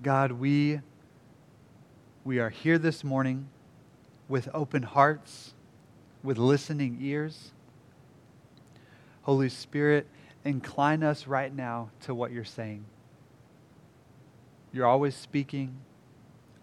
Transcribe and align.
God, 0.00 0.30
we, 0.30 0.80
we 2.24 2.38
are 2.38 2.50
here 2.50 2.78
this 2.78 3.02
morning 3.02 3.48
with 4.28 4.48
open 4.54 4.84
hearts, 4.84 5.54
with 6.22 6.38
listening 6.38 6.98
ears. 7.00 7.50
Holy 9.22 9.48
Spirit, 9.48 10.06
incline 10.44 11.02
us 11.02 11.26
right 11.26 11.52
now 11.52 11.90
to 12.02 12.14
what 12.14 12.30
you're 12.30 12.44
saying. 12.44 12.84
You're 14.72 14.86
always 14.86 15.16
speaking, 15.16 15.74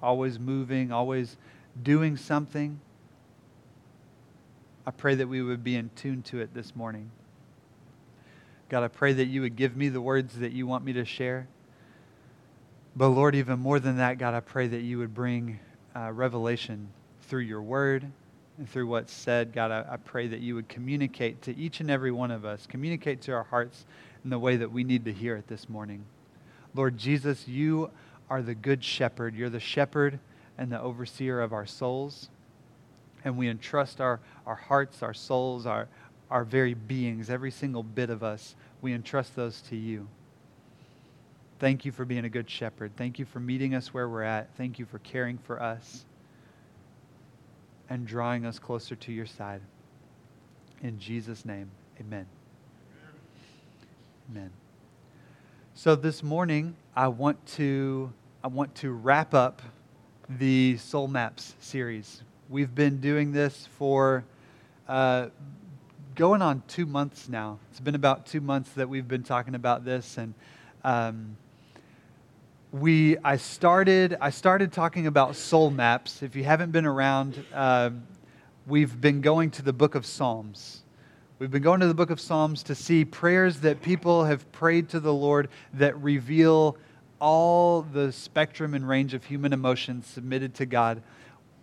always 0.02 0.40
moving, 0.40 0.94
always 0.94 1.36
doing 1.84 2.16
something. 2.16 2.80
I 4.86 4.92
pray 4.92 5.16
that 5.16 5.28
we 5.28 5.42
would 5.42 5.62
be 5.62 5.76
in 5.76 5.90
tune 5.98 6.22
to 6.24 6.40
it 6.40 6.54
this 6.54 6.74
morning. 6.74 7.12
God, 8.70 8.84
I 8.84 8.88
pray 8.88 9.12
that 9.12 9.26
you 9.26 9.42
would 9.42 9.58
give 9.58 9.76
me 9.76 9.90
the 9.90 10.00
words 10.00 10.40
that 10.40 10.54
you 10.54 10.66
want 10.66 10.86
me 10.86 10.94
to 10.94 11.04
share. 11.04 11.50
But 12.96 13.09
Lord, 13.09 13.36
even 13.36 13.59
more 13.59 13.80
than 13.80 13.98
that, 13.98 14.17
God, 14.17 14.34
I 14.34 14.40
pray 14.40 14.67
that 14.67 14.81
you 14.81 14.99
would 14.99 15.13
bring 15.13 15.59
uh, 15.95 16.12
revelation 16.13 16.88
through 17.23 17.41
your 17.41 17.62
word 17.62 18.05
and 18.58 18.70
through 18.70 18.88
what's 18.88 19.12
said. 19.12 19.52
God, 19.52 19.70
I, 19.72 19.86
I 19.91 19.98
pray 19.98 20.27
that 20.27 20.40
you 20.40 20.55
would 20.55 20.70
communicate 20.70 21.41
to 21.41 21.55
each 21.58 21.81
and 21.81 21.91
every 21.91 22.12
one 22.12 22.31
of 22.31 22.45
us, 22.45 22.66
communicate 22.66 23.22
to 23.23 23.34
our 23.34 23.44
hearts 23.44 23.86
in 24.23 24.30
the 24.30 24.39
way 24.39 24.55
that 24.55 24.72
we 24.72 24.86
need 24.86 25.03
to 25.05 25.12
hear 25.12 25.36
it 25.36 25.48
this 25.48 25.67
morning. 25.67 26.05
Lord 26.73 26.98
Jesus, 26.98 27.50
you 27.50 27.91
are 28.30 28.41
the 28.41 28.55
good 28.55 28.81
shepherd. 28.81 29.36
You're 29.36 29.50
the 29.50 29.59
shepherd 29.59 30.20
and 30.58 30.72
the 30.72 30.80
overseer 30.80 31.41
of 31.41 31.52
our 31.52 31.66
souls. 31.66 32.30
And 33.25 33.38
we 33.38 33.50
entrust 33.50 34.00
our, 34.00 34.22
our 34.45 34.55
hearts, 34.55 35.03
our 35.03 35.14
souls, 35.14 35.66
our, 35.66 35.89
our 36.31 36.45
very 36.45 36.73
beings, 36.73 37.30
every 37.30 37.52
single 37.52 37.84
bit 37.84 38.09
of 38.09 38.23
us, 38.23 38.55
we 38.81 38.94
entrust 38.94 39.36
those 39.36 39.62
to 39.64 39.75
you. 39.75 40.08
Thank 41.66 41.84
you 41.84 41.92
for 41.92 42.05
being 42.05 42.26
a 42.26 42.30
good 42.30 42.48
shepherd. 42.48 42.92
Thank 42.96 43.18
you 43.18 43.26
for 43.26 43.40
meeting 43.40 43.73
us 43.73 43.92
where 43.92 44.08
we're 44.08 44.22
at. 44.22 44.56
Thank 44.56 44.78
you 44.78 44.86
for 44.86 45.00
caring 45.00 45.40
for 45.40 45.60
us 45.60 46.06
and 47.89 48.06
drawing 48.06 48.45
us 48.45 48.59
closer 48.59 48.95
to 48.95 49.12
your 49.12 49.26
side. 49.26 49.62
In 50.84 51.00
Jesus' 51.00 51.44
name, 51.44 51.72
amen. 52.00 52.28
Amen. 54.30 54.52
So 55.73 55.95
this 55.95 56.22
morning, 56.22 56.76
I 56.95 57.08
want 57.08 57.44
to 57.56 58.14
I 58.44 58.48
want 58.48 58.76
to 58.76 58.92
wrap 58.92 59.34
up 59.34 59.64
the 60.30 60.78
Soul 60.78 61.08
Maps 61.08 61.56
series. 61.59 62.22
We've 62.48 62.76
been 62.76 63.02
doing 63.02 63.32
this 63.32 63.67
for 63.76 64.23
uh, 64.88 65.30
going 66.14 66.44
on 66.44 66.61
two 66.67 66.86
months 66.86 67.28
now. 67.28 67.58
It's 67.72 67.80
been 67.80 67.95
about 67.95 68.28
two 68.28 68.39
months 68.39 68.70
that 68.73 68.88
we've 68.88 69.08
been 69.08 69.23
talking 69.23 69.56
about 69.56 69.84
this, 69.84 70.20
and 70.20 70.36
um, 70.84 71.38
we 72.76 73.18
I 73.23 73.38
started 73.38 74.18
I 74.20 74.31
started 74.31 74.73
talking 74.73 75.08
about 75.08 75.38
soul 75.38 75.72
maps. 75.72 76.22
If 76.22 76.36
you 76.36 76.44
haven't 76.44 76.72
been 76.72 76.86
around, 76.86 77.42
uh, 77.54 77.92
we've 78.67 79.00
been 79.00 79.22
going 79.22 79.52
to 79.52 79.62
the 79.62 79.72
Book 79.72 79.95
of 79.95 80.06
Psalms. 80.06 80.84
We've 81.40 81.50
been 81.52 81.62
going 81.62 81.80
to 81.80 81.88
the 81.88 81.94
Book 81.94 82.09
of 82.09 82.20
Psalms 82.20 82.64
to 82.64 82.76
see 82.76 83.06
prayers 83.06 83.62
that 83.62 83.82
people 83.82 84.26
have 84.26 84.52
prayed 84.52 84.90
to 84.90 85.00
the 85.00 85.14
Lord 85.14 85.48
that 85.76 85.98
reveal 86.02 86.76
all 87.22 87.82
the 87.82 88.12
spectrum 88.12 88.73
and 88.73 88.86
range 88.86 89.14
of 89.14 89.23
human 89.23 89.54
emotions 89.54 90.06
submitted 90.06 90.54
to 90.56 90.66
God. 90.66 91.02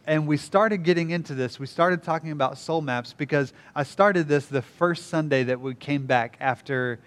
And 0.06 0.26
we 0.26 0.38
started 0.38 0.82
getting 0.82 1.10
into 1.10 1.34
this. 1.34 1.60
We 1.60 1.66
started 1.66 2.02
talking 2.02 2.30
about 2.30 2.56
soul 2.56 2.80
maps 2.80 3.12
because 3.12 3.52
I 3.74 3.82
started 3.82 4.28
this 4.28 4.46
the 4.46 4.62
first 4.62 5.08
Sunday 5.08 5.42
that 5.42 5.60
we 5.60 5.74
came 5.74 6.06
back 6.06 6.38
after 6.40 7.00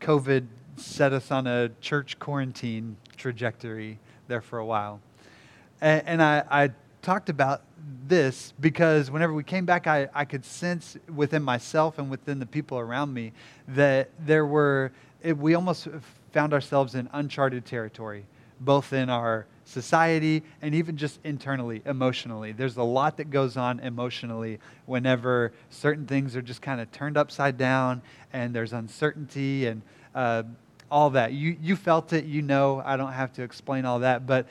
COVID 0.00 0.46
set 0.76 1.12
us 1.12 1.32
on 1.32 1.48
a 1.48 1.70
church 1.80 2.18
quarantine 2.20 2.96
trajectory 3.14 3.98
there 4.28 4.40
for 4.40 4.58
a 4.58 4.66
while. 4.66 5.00
And, 5.80 6.02
and 6.06 6.22
I, 6.22 6.44
I, 6.50 6.70
talked 7.02 7.28
about 7.28 7.62
this 8.08 8.54
because 8.60 9.10
whenever 9.10 9.34
we 9.34 9.44
came 9.44 9.66
back, 9.66 9.86
I, 9.86 10.08
I 10.14 10.24
could 10.24 10.42
sense 10.42 10.96
within 11.14 11.42
myself 11.42 11.98
and 11.98 12.10
within 12.10 12.38
the 12.38 12.46
people 12.46 12.78
around 12.78 13.12
me 13.12 13.32
that 13.68 14.08
there 14.18 14.46
were, 14.46 14.90
it, 15.22 15.36
we 15.36 15.54
almost 15.54 15.88
found 16.32 16.54
ourselves 16.54 16.94
in 16.94 17.10
uncharted 17.12 17.66
territory, 17.66 18.24
both 18.58 18.94
in 18.94 19.10
our 19.10 19.46
society 19.64 20.42
and 20.62 20.74
even 20.74 20.96
just 20.96 21.20
internally, 21.24 21.82
emotionally. 21.84 22.52
There's 22.52 22.76
a 22.76 22.82
lot 22.82 23.18
that 23.18 23.30
goes 23.30 23.56
on 23.56 23.80
emotionally 23.80 24.58
whenever 24.86 25.52
certain 25.70 26.06
things 26.06 26.34
are 26.36 26.42
just 26.42 26.62
kind 26.62 26.80
of 26.80 26.90
turned 26.90 27.16
upside 27.16 27.58
down 27.58 28.02
and 28.32 28.54
there's 28.54 28.72
uncertainty 28.72 29.66
and 29.66 29.82
uh, 30.14 30.44
all 30.94 31.10
that. 31.10 31.32
You, 31.32 31.56
you 31.60 31.74
felt 31.74 32.12
it, 32.12 32.24
you 32.24 32.40
know, 32.40 32.80
I 32.84 32.96
don't 32.96 33.14
have 33.14 33.32
to 33.32 33.42
explain 33.42 33.84
all 33.84 33.98
that, 33.98 34.28
but 34.28 34.46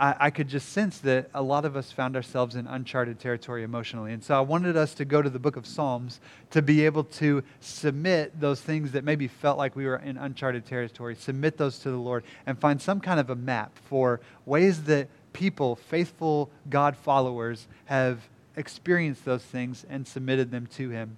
I, 0.00 0.16
I, 0.18 0.30
could 0.30 0.48
just 0.48 0.70
sense 0.70 0.98
that 0.98 1.30
a 1.32 1.40
lot 1.40 1.64
of 1.64 1.76
us 1.76 1.92
found 1.92 2.16
ourselves 2.16 2.56
in 2.56 2.66
uncharted 2.66 3.20
territory 3.20 3.62
emotionally. 3.62 4.12
And 4.12 4.24
so 4.24 4.36
I 4.36 4.40
wanted 4.40 4.76
us 4.76 4.92
to 4.94 5.04
go 5.04 5.22
to 5.22 5.30
the 5.30 5.38
book 5.38 5.54
of 5.54 5.68
Psalms 5.68 6.18
to 6.50 6.62
be 6.62 6.84
able 6.84 7.04
to 7.04 7.44
submit 7.60 8.40
those 8.40 8.60
things 8.60 8.90
that 8.90 9.04
maybe 9.04 9.28
felt 9.28 9.56
like 9.56 9.76
we 9.76 9.86
were 9.86 9.98
in 9.98 10.16
uncharted 10.16 10.66
territory, 10.66 11.14
submit 11.14 11.56
those 11.58 11.78
to 11.78 11.92
the 11.92 11.96
Lord, 11.96 12.24
and 12.44 12.58
find 12.58 12.82
some 12.82 12.98
kind 12.98 13.20
of 13.20 13.30
a 13.30 13.36
map 13.36 13.70
for 13.88 14.18
ways 14.46 14.82
that 14.84 15.06
people, 15.32 15.76
faithful 15.76 16.50
God 16.68 16.96
followers, 16.96 17.68
have 17.84 18.28
experienced 18.56 19.24
those 19.24 19.44
things 19.44 19.86
and 19.88 20.08
submitted 20.08 20.50
them 20.50 20.66
to 20.74 20.90
Him. 20.90 21.16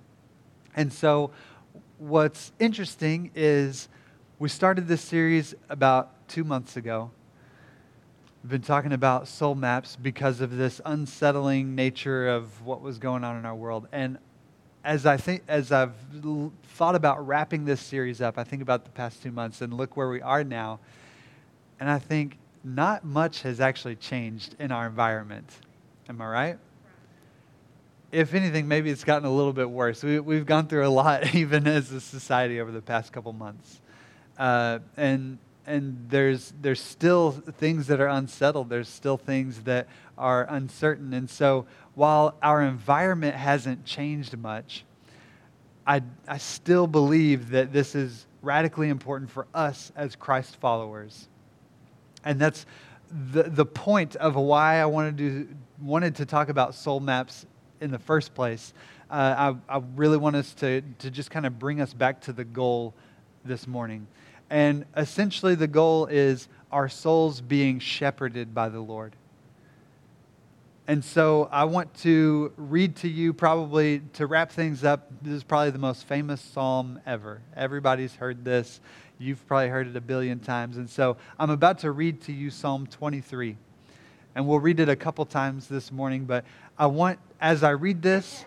And 0.77 0.92
so 0.92 1.31
what's 1.97 2.53
interesting 2.59 3.31
is 3.34 3.88
we 4.40 4.48
started 4.48 4.88
this 4.88 5.02
series 5.02 5.54
about 5.68 6.26
two 6.26 6.44
months 6.44 6.78
ago. 6.78 7.10
We've 8.42 8.52
been 8.52 8.62
talking 8.62 8.94
about 8.94 9.28
soul 9.28 9.54
maps 9.54 9.96
because 10.00 10.40
of 10.40 10.56
this 10.56 10.80
unsettling 10.86 11.74
nature 11.74 12.26
of 12.26 12.64
what 12.64 12.80
was 12.80 12.96
going 12.96 13.22
on 13.22 13.36
in 13.36 13.44
our 13.44 13.54
world. 13.54 13.86
And 13.92 14.16
as 14.82 15.04
I 15.04 15.18
think, 15.18 15.42
as 15.46 15.72
I've 15.72 15.92
thought 16.68 16.94
about 16.94 17.26
wrapping 17.26 17.66
this 17.66 17.82
series 17.82 18.22
up, 18.22 18.38
I 18.38 18.44
think 18.44 18.62
about 18.62 18.86
the 18.86 18.90
past 18.92 19.22
two 19.22 19.30
months 19.30 19.60
and 19.60 19.74
look 19.74 19.94
where 19.94 20.08
we 20.08 20.22
are 20.22 20.42
now, 20.42 20.80
and 21.78 21.90
I 21.90 21.98
think 21.98 22.38
not 22.64 23.04
much 23.04 23.42
has 23.42 23.60
actually 23.60 23.96
changed 23.96 24.56
in 24.58 24.72
our 24.72 24.86
environment. 24.86 25.50
Am 26.08 26.18
I 26.22 26.26
right? 26.26 26.58
If 28.10 28.32
anything, 28.32 28.66
maybe 28.66 28.88
it's 28.88 29.04
gotten 29.04 29.28
a 29.28 29.32
little 29.32 29.52
bit 29.52 29.68
worse. 29.68 30.02
We, 30.02 30.18
we've 30.18 30.46
gone 30.46 30.66
through 30.66 30.86
a 30.86 30.88
lot, 30.88 31.34
even 31.34 31.66
as 31.66 31.92
a 31.92 32.00
society, 32.00 32.58
over 32.58 32.72
the 32.72 32.80
past 32.80 33.12
couple 33.12 33.34
months. 33.34 33.82
Uh, 34.40 34.78
and 34.96 35.36
and 35.66 36.06
there's 36.08 36.54
there's 36.62 36.80
still 36.80 37.30
things 37.30 37.88
that 37.88 38.00
are 38.00 38.08
unsettled. 38.08 38.70
There's 38.70 38.88
still 38.88 39.18
things 39.18 39.64
that 39.64 39.86
are 40.16 40.46
uncertain. 40.48 41.12
And 41.12 41.28
so 41.28 41.66
while 41.94 42.34
our 42.42 42.62
environment 42.62 43.36
hasn't 43.36 43.84
changed 43.84 44.38
much, 44.38 44.84
I 45.86 46.00
I 46.26 46.38
still 46.38 46.86
believe 46.86 47.50
that 47.50 47.70
this 47.70 47.94
is 47.94 48.26
radically 48.40 48.88
important 48.88 49.30
for 49.30 49.46
us 49.54 49.92
as 49.94 50.16
Christ 50.16 50.56
followers. 50.56 51.28
And 52.24 52.40
that's 52.40 52.64
the 53.10 53.42
the 53.42 53.66
point 53.66 54.16
of 54.16 54.36
why 54.36 54.80
I 54.80 54.86
wanted 54.86 55.18
to 55.18 55.48
wanted 55.82 56.16
to 56.16 56.24
talk 56.24 56.48
about 56.48 56.74
soul 56.74 56.98
maps 56.98 57.44
in 57.82 57.90
the 57.90 57.98
first 57.98 58.34
place. 58.34 58.72
Uh, 59.10 59.54
I, 59.68 59.76
I 59.76 59.82
really 59.96 60.16
want 60.16 60.36
us 60.36 60.54
to, 60.54 60.82
to 61.00 61.10
just 61.10 61.30
kind 61.30 61.44
of 61.44 61.58
bring 61.58 61.80
us 61.80 61.92
back 61.92 62.20
to 62.22 62.32
the 62.32 62.44
goal 62.44 62.94
this 63.44 63.66
morning. 63.66 64.06
And 64.50 64.84
essentially, 64.96 65.54
the 65.54 65.68
goal 65.68 66.06
is 66.06 66.48
our 66.72 66.88
souls 66.88 67.40
being 67.40 67.78
shepherded 67.78 68.54
by 68.54 68.68
the 68.68 68.80
Lord. 68.80 69.14
And 70.88 71.04
so 71.04 71.48
I 71.52 71.64
want 71.64 71.94
to 71.98 72.52
read 72.56 72.96
to 72.96 73.08
you, 73.08 73.32
probably 73.32 74.02
to 74.14 74.26
wrap 74.26 74.50
things 74.50 74.82
up. 74.82 75.08
This 75.22 75.34
is 75.34 75.44
probably 75.44 75.70
the 75.70 75.78
most 75.78 76.04
famous 76.04 76.40
psalm 76.40 77.00
ever. 77.06 77.42
Everybody's 77.54 78.16
heard 78.16 78.44
this. 78.44 78.80
You've 79.16 79.46
probably 79.46 79.68
heard 79.68 79.86
it 79.86 79.94
a 79.94 80.00
billion 80.00 80.40
times. 80.40 80.78
And 80.78 80.90
so 80.90 81.16
I'm 81.38 81.50
about 81.50 81.78
to 81.80 81.92
read 81.92 82.20
to 82.22 82.32
you 82.32 82.50
Psalm 82.50 82.88
23. 82.88 83.56
And 84.34 84.48
we'll 84.48 84.58
read 84.58 84.80
it 84.80 84.88
a 84.88 84.96
couple 84.96 85.24
times 85.26 85.68
this 85.68 85.92
morning. 85.92 86.24
But 86.24 86.44
I 86.76 86.86
want, 86.86 87.20
as 87.41 87.62
I 87.62 87.70
read 87.70 88.03
this, 88.03 88.44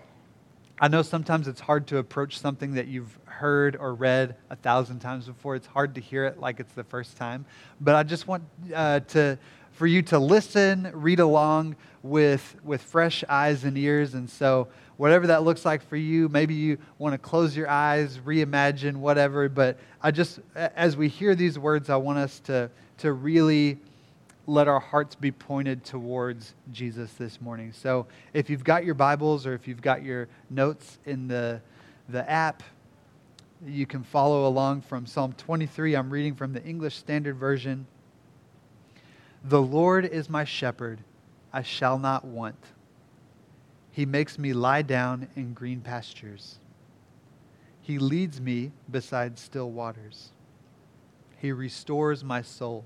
I 0.79 0.87
know 0.87 1.03
sometimes 1.03 1.47
it's 1.47 1.61
hard 1.61 1.87
to 1.87 1.97
approach 1.97 2.39
something 2.39 2.73
that 2.73 2.87
you've 2.87 3.17
heard 3.25 3.75
or 3.75 3.93
read 3.93 4.35
a 4.49 4.55
thousand 4.55 4.99
times 4.99 5.27
before. 5.27 5.55
It's 5.55 5.67
hard 5.67 5.95
to 5.95 6.01
hear 6.01 6.25
it 6.25 6.39
like 6.39 6.59
it's 6.59 6.73
the 6.73 6.83
first 6.83 7.15
time. 7.15 7.45
But 7.79 7.95
I 7.95 8.03
just 8.03 8.27
want 8.27 8.43
uh, 8.73 9.01
to, 9.01 9.37
for 9.71 9.85
you 9.85 10.01
to 10.03 10.17
listen, 10.17 10.89
read 10.93 11.19
along 11.19 11.75
with, 12.01 12.55
with 12.63 12.81
fresh 12.81 13.23
eyes 13.29 13.65
and 13.65 13.77
ears. 13.77 14.15
And 14.15 14.29
so, 14.29 14.67
whatever 14.97 15.27
that 15.27 15.43
looks 15.43 15.63
like 15.63 15.87
for 15.87 15.95
you, 15.95 16.27
maybe 16.29 16.53
you 16.53 16.77
want 16.97 17.13
to 17.13 17.17
close 17.17 17.55
your 17.55 17.69
eyes, 17.69 18.17
reimagine, 18.19 18.95
whatever. 18.97 19.49
But 19.49 19.79
I 20.01 20.11
just, 20.11 20.39
as 20.55 20.97
we 20.97 21.07
hear 21.07 21.35
these 21.35 21.57
words, 21.59 21.89
I 21.89 21.97
want 21.97 22.17
us 22.17 22.39
to, 22.41 22.69
to 22.99 23.13
really 23.13 23.79
let 24.45 24.67
our 24.67 24.79
hearts 24.79 25.15
be 25.15 25.31
pointed 25.31 25.83
towards 25.83 26.53
Jesus 26.71 27.13
this 27.13 27.39
morning. 27.39 27.71
So 27.71 28.07
if 28.33 28.49
you've 28.49 28.63
got 28.63 28.83
your 28.83 28.95
Bibles 28.95 29.45
or 29.47 29.53
if 29.53 29.67
you've 29.67 29.81
got 29.81 30.03
your 30.03 30.27
notes 30.49 30.97
in 31.05 31.27
the, 31.27 31.61
the 32.09 32.29
app, 32.29 32.61
you 33.65 33.85
can 33.85 34.03
follow 34.03 34.47
along 34.47 34.81
from 34.81 35.05
Psalm 35.05 35.33
23. 35.33 35.95
I'm 35.95 36.09
reading 36.09 36.35
from 36.35 36.51
the 36.51 36.63
English 36.63 36.97
Standard 36.97 37.37
Version. 37.37 37.87
The 39.45 39.61
Lord 39.61 40.05
is 40.05 40.29
my 40.29 40.43
shepherd, 40.43 40.99
I 41.53 41.61
shall 41.61 41.97
not 41.97 42.25
want. 42.25 42.59
He 43.91 44.05
makes 44.05 44.37
me 44.39 44.53
lie 44.53 44.81
down 44.81 45.27
in 45.35 45.53
green 45.53 45.79
pastures. 45.79 46.57
He 47.81 47.99
leads 47.99 48.41
me 48.41 48.71
beside 48.89 49.37
still 49.37 49.69
waters. 49.69 50.29
He 51.37 51.51
restores 51.51 52.23
my 52.23 52.41
soul. 52.41 52.85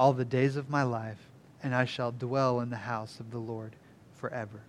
all 0.00 0.14
the 0.14 0.24
days 0.24 0.56
of 0.56 0.70
my 0.70 0.82
life, 0.82 1.18
and 1.62 1.74
I 1.74 1.84
shall 1.84 2.10
dwell 2.10 2.60
in 2.60 2.70
the 2.70 2.76
house 2.76 3.20
of 3.20 3.30
the 3.30 3.38
Lord 3.38 3.76
forever. 4.14 4.62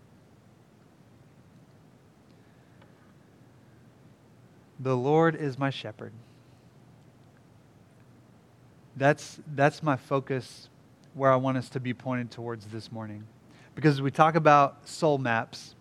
The 4.77 4.97
Lord 4.97 5.37
is 5.37 5.57
my 5.57 5.69
shepherd. 5.69 6.11
That's, 8.97 9.39
that's 9.55 9.81
my 9.81 9.95
focus 9.95 10.67
where 11.13 11.31
I 11.31 11.37
want 11.37 11.57
us 11.57 11.69
to 11.69 11.79
be 11.79 11.93
pointed 11.93 12.29
towards 12.29 12.65
this 12.65 12.91
morning. 12.91 13.23
Because 13.73 14.01
we 14.01 14.11
talk 14.11 14.35
about 14.35 14.85
soul 14.85 15.17
maps, 15.17 15.75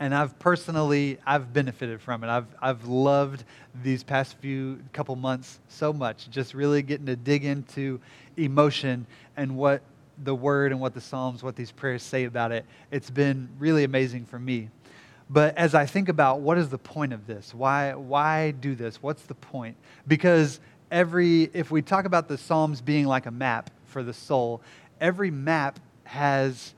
and 0.00 0.14
I've 0.14 0.36
personally 0.38 1.18
I've 1.24 1.52
benefited 1.52 2.00
from 2.00 2.24
it. 2.24 2.28
I've 2.28 2.46
I've 2.60 2.84
loved 2.86 3.44
these 3.84 4.02
past 4.02 4.36
few 4.38 4.80
couple 4.92 5.14
months 5.14 5.60
so 5.68 5.92
much, 5.92 6.28
just 6.30 6.54
really 6.54 6.82
getting 6.82 7.06
to 7.06 7.16
dig 7.16 7.44
into 7.44 8.00
emotion 8.36 9.06
and 9.36 9.56
what 9.56 9.82
the 10.24 10.34
word 10.34 10.72
and 10.72 10.80
what 10.80 10.94
the 10.94 11.00
psalms, 11.00 11.42
what 11.42 11.54
these 11.54 11.70
prayers 11.70 12.02
say 12.02 12.24
about 12.24 12.50
it. 12.50 12.64
It's 12.90 13.10
been 13.10 13.48
really 13.58 13.84
amazing 13.84 14.26
for 14.26 14.38
me. 14.38 14.70
But 15.28 15.56
as 15.56 15.74
I 15.74 15.86
think 15.86 16.08
about 16.08 16.40
what 16.40 16.58
is 16.58 16.68
the 16.70 16.78
point 16.78 17.12
of 17.12 17.26
this? 17.26 17.54
Why, 17.54 17.94
why 17.94 18.50
do 18.50 18.74
this? 18.74 19.00
What's 19.00 19.22
the 19.22 19.34
point? 19.34 19.76
Because 20.08 20.58
every, 20.90 21.44
if 21.54 21.70
we 21.70 21.82
talk 21.82 22.04
about 22.04 22.26
the 22.26 22.36
Psalms 22.36 22.80
being 22.80 23.06
like 23.06 23.26
a 23.26 23.30
map 23.30 23.70
for 23.86 24.02
the 24.02 24.12
soul, 24.12 24.60
every 25.00 25.30
map 25.30 25.78
has 26.02 26.74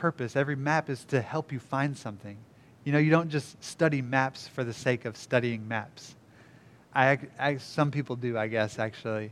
purpose. 0.00 0.34
Every 0.34 0.56
map 0.56 0.88
is 0.88 1.04
to 1.06 1.20
help 1.20 1.52
you 1.52 1.58
find 1.58 1.96
something. 1.96 2.38
You 2.84 2.92
know, 2.92 2.98
you 2.98 3.10
don't 3.10 3.28
just 3.28 3.62
study 3.62 4.00
maps 4.00 4.48
for 4.48 4.64
the 4.64 4.72
sake 4.72 5.04
of 5.04 5.14
studying 5.14 5.68
maps. 5.68 6.16
I, 6.94 7.18
I 7.38 7.58
some 7.58 7.90
people 7.90 8.16
do, 8.16 8.38
I 8.38 8.48
guess, 8.48 8.78
actually. 8.78 9.30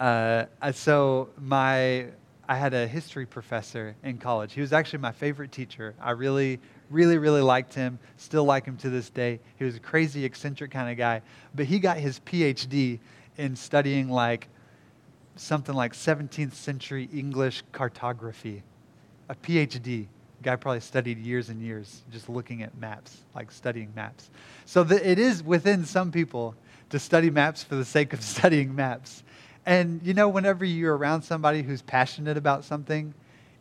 Uh, 0.00 0.46
so 0.72 1.28
my 1.40 2.06
I 2.48 2.56
had 2.56 2.74
a 2.74 2.88
history 2.88 3.26
professor 3.26 3.94
in 4.02 4.18
college. 4.18 4.52
He 4.52 4.60
was 4.60 4.72
actually 4.72 4.98
my 4.98 5.12
favorite 5.12 5.52
teacher. 5.52 5.94
I 6.02 6.10
really, 6.10 6.58
really, 6.90 7.16
really 7.16 7.40
liked 7.40 7.72
him. 7.72 8.00
Still 8.16 8.44
like 8.44 8.64
him 8.64 8.76
to 8.78 8.90
this 8.90 9.08
day. 9.08 9.38
He 9.56 9.64
was 9.64 9.76
a 9.76 9.80
crazy, 9.80 10.24
eccentric 10.24 10.72
kind 10.72 10.90
of 10.90 10.96
guy. 10.96 11.22
But 11.54 11.66
he 11.66 11.78
got 11.78 11.98
his 11.98 12.18
PhD 12.20 12.98
in 13.38 13.54
studying 13.54 14.08
like 14.08 14.48
something 15.36 15.74
like 15.74 15.92
17th 15.92 16.54
century 16.54 17.08
English 17.14 17.62
cartography. 17.70 18.64
A 19.32 19.34
PhD. 19.34 20.06
Guy 20.42 20.56
probably 20.56 20.80
studied 20.80 21.18
years 21.18 21.48
and 21.48 21.62
years 21.62 22.02
just 22.10 22.28
looking 22.28 22.62
at 22.62 22.76
maps, 22.76 23.16
like 23.34 23.50
studying 23.50 23.90
maps. 23.96 24.28
So 24.66 24.84
the, 24.84 25.08
it 25.08 25.18
is 25.18 25.42
within 25.42 25.86
some 25.86 26.12
people 26.12 26.54
to 26.90 26.98
study 26.98 27.30
maps 27.30 27.64
for 27.64 27.74
the 27.74 27.84
sake 27.84 28.12
of 28.12 28.20
studying 28.34 28.74
maps. 28.74 29.22
And 29.64 30.02
you 30.04 30.12
know, 30.12 30.28
whenever 30.28 30.66
you're 30.66 30.94
around 30.94 31.22
somebody 31.22 31.62
who's 31.62 31.80
passionate 31.80 32.36
about 32.36 32.64
something, 32.64 33.14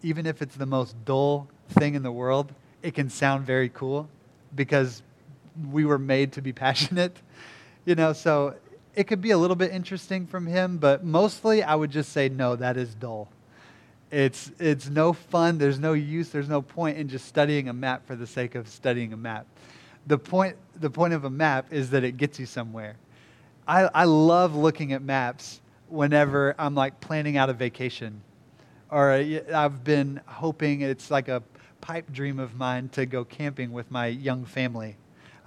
even 0.04 0.26
if 0.26 0.42
it's 0.42 0.56
the 0.56 0.66
most 0.66 0.94
dull 1.06 1.48
thing 1.70 1.96
in 1.96 2.04
the 2.04 2.12
world, 2.12 2.54
it 2.82 2.94
can 2.94 3.10
sound 3.10 3.46
very 3.46 3.70
cool 3.70 4.10
because 4.54 5.02
we 5.72 5.86
were 5.86 6.00
made 6.00 6.34
to 6.34 6.42
be 6.42 6.52
passionate. 6.68 7.16
You 7.86 7.96
know, 7.96 8.12
so 8.12 8.56
it 8.94 9.06
could 9.06 9.22
be 9.22 9.32
a 9.32 9.38
little 9.38 9.56
bit 9.56 9.72
interesting 9.72 10.28
from 10.28 10.48
him, 10.48 10.80
but 10.80 11.06
mostly 11.06 11.64
I 11.64 11.76
would 11.76 11.92
just 11.92 12.12
say, 12.12 12.28
no, 12.28 12.58
that 12.58 12.76
is 12.76 12.94
dull. 12.94 13.30
It's, 14.12 14.52
it's 14.60 14.90
no 14.90 15.14
fun. 15.14 15.58
There's 15.58 15.80
no 15.80 15.94
use. 15.94 16.30
There's 16.30 16.50
no 16.50 16.62
point 16.62 16.98
in 16.98 17.08
just 17.08 17.26
studying 17.26 17.70
a 17.70 17.74
map 17.74 18.06
for 18.06 18.16
the 18.16 18.28
sake 18.28 18.56
of 18.56 18.68
studying 18.68 19.14
a 19.14 19.18
map. 19.18 19.48
The 20.08 20.18
point, 20.18 20.58
the 20.76 20.90
point 20.90 21.14
of 21.14 21.24
a 21.24 21.30
map 21.30 21.72
is 21.72 21.92
that 21.92 22.04
it 22.04 22.18
gets 22.18 22.38
you 22.38 22.46
somewhere. 22.46 22.98
I, 23.68 23.90
I 23.94 24.04
love 24.04 24.54
looking 24.54 24.92
at 24.92 25.02
maps 25.02 25.62
whenever 25.88 26.56
I'm 26.60 26.76
like 26.76 27.00
planning 27.00 27.38
out 27.38 27.50
a 27.50 27.54
vacation. 27.54 28.22
Or 28.90 29.12
uh, 29.12 29.40
I've 29.54 29.84
been 29.86 30.20
hoping 30.26 30.82
it's 30.82 31.10
like 31.10 31.30
a 31.30 31.42
pipe 31.80 32.12
dream 32.12 32.38
of 32.38 32.56
mine 32.56 32.90
to 32.90 33.06
go 33.06 33.24
camping 33.24 33.72
with 33.72 33.90
my 33.90 34.08
young 34.08 34.44
family. 34.44 34.98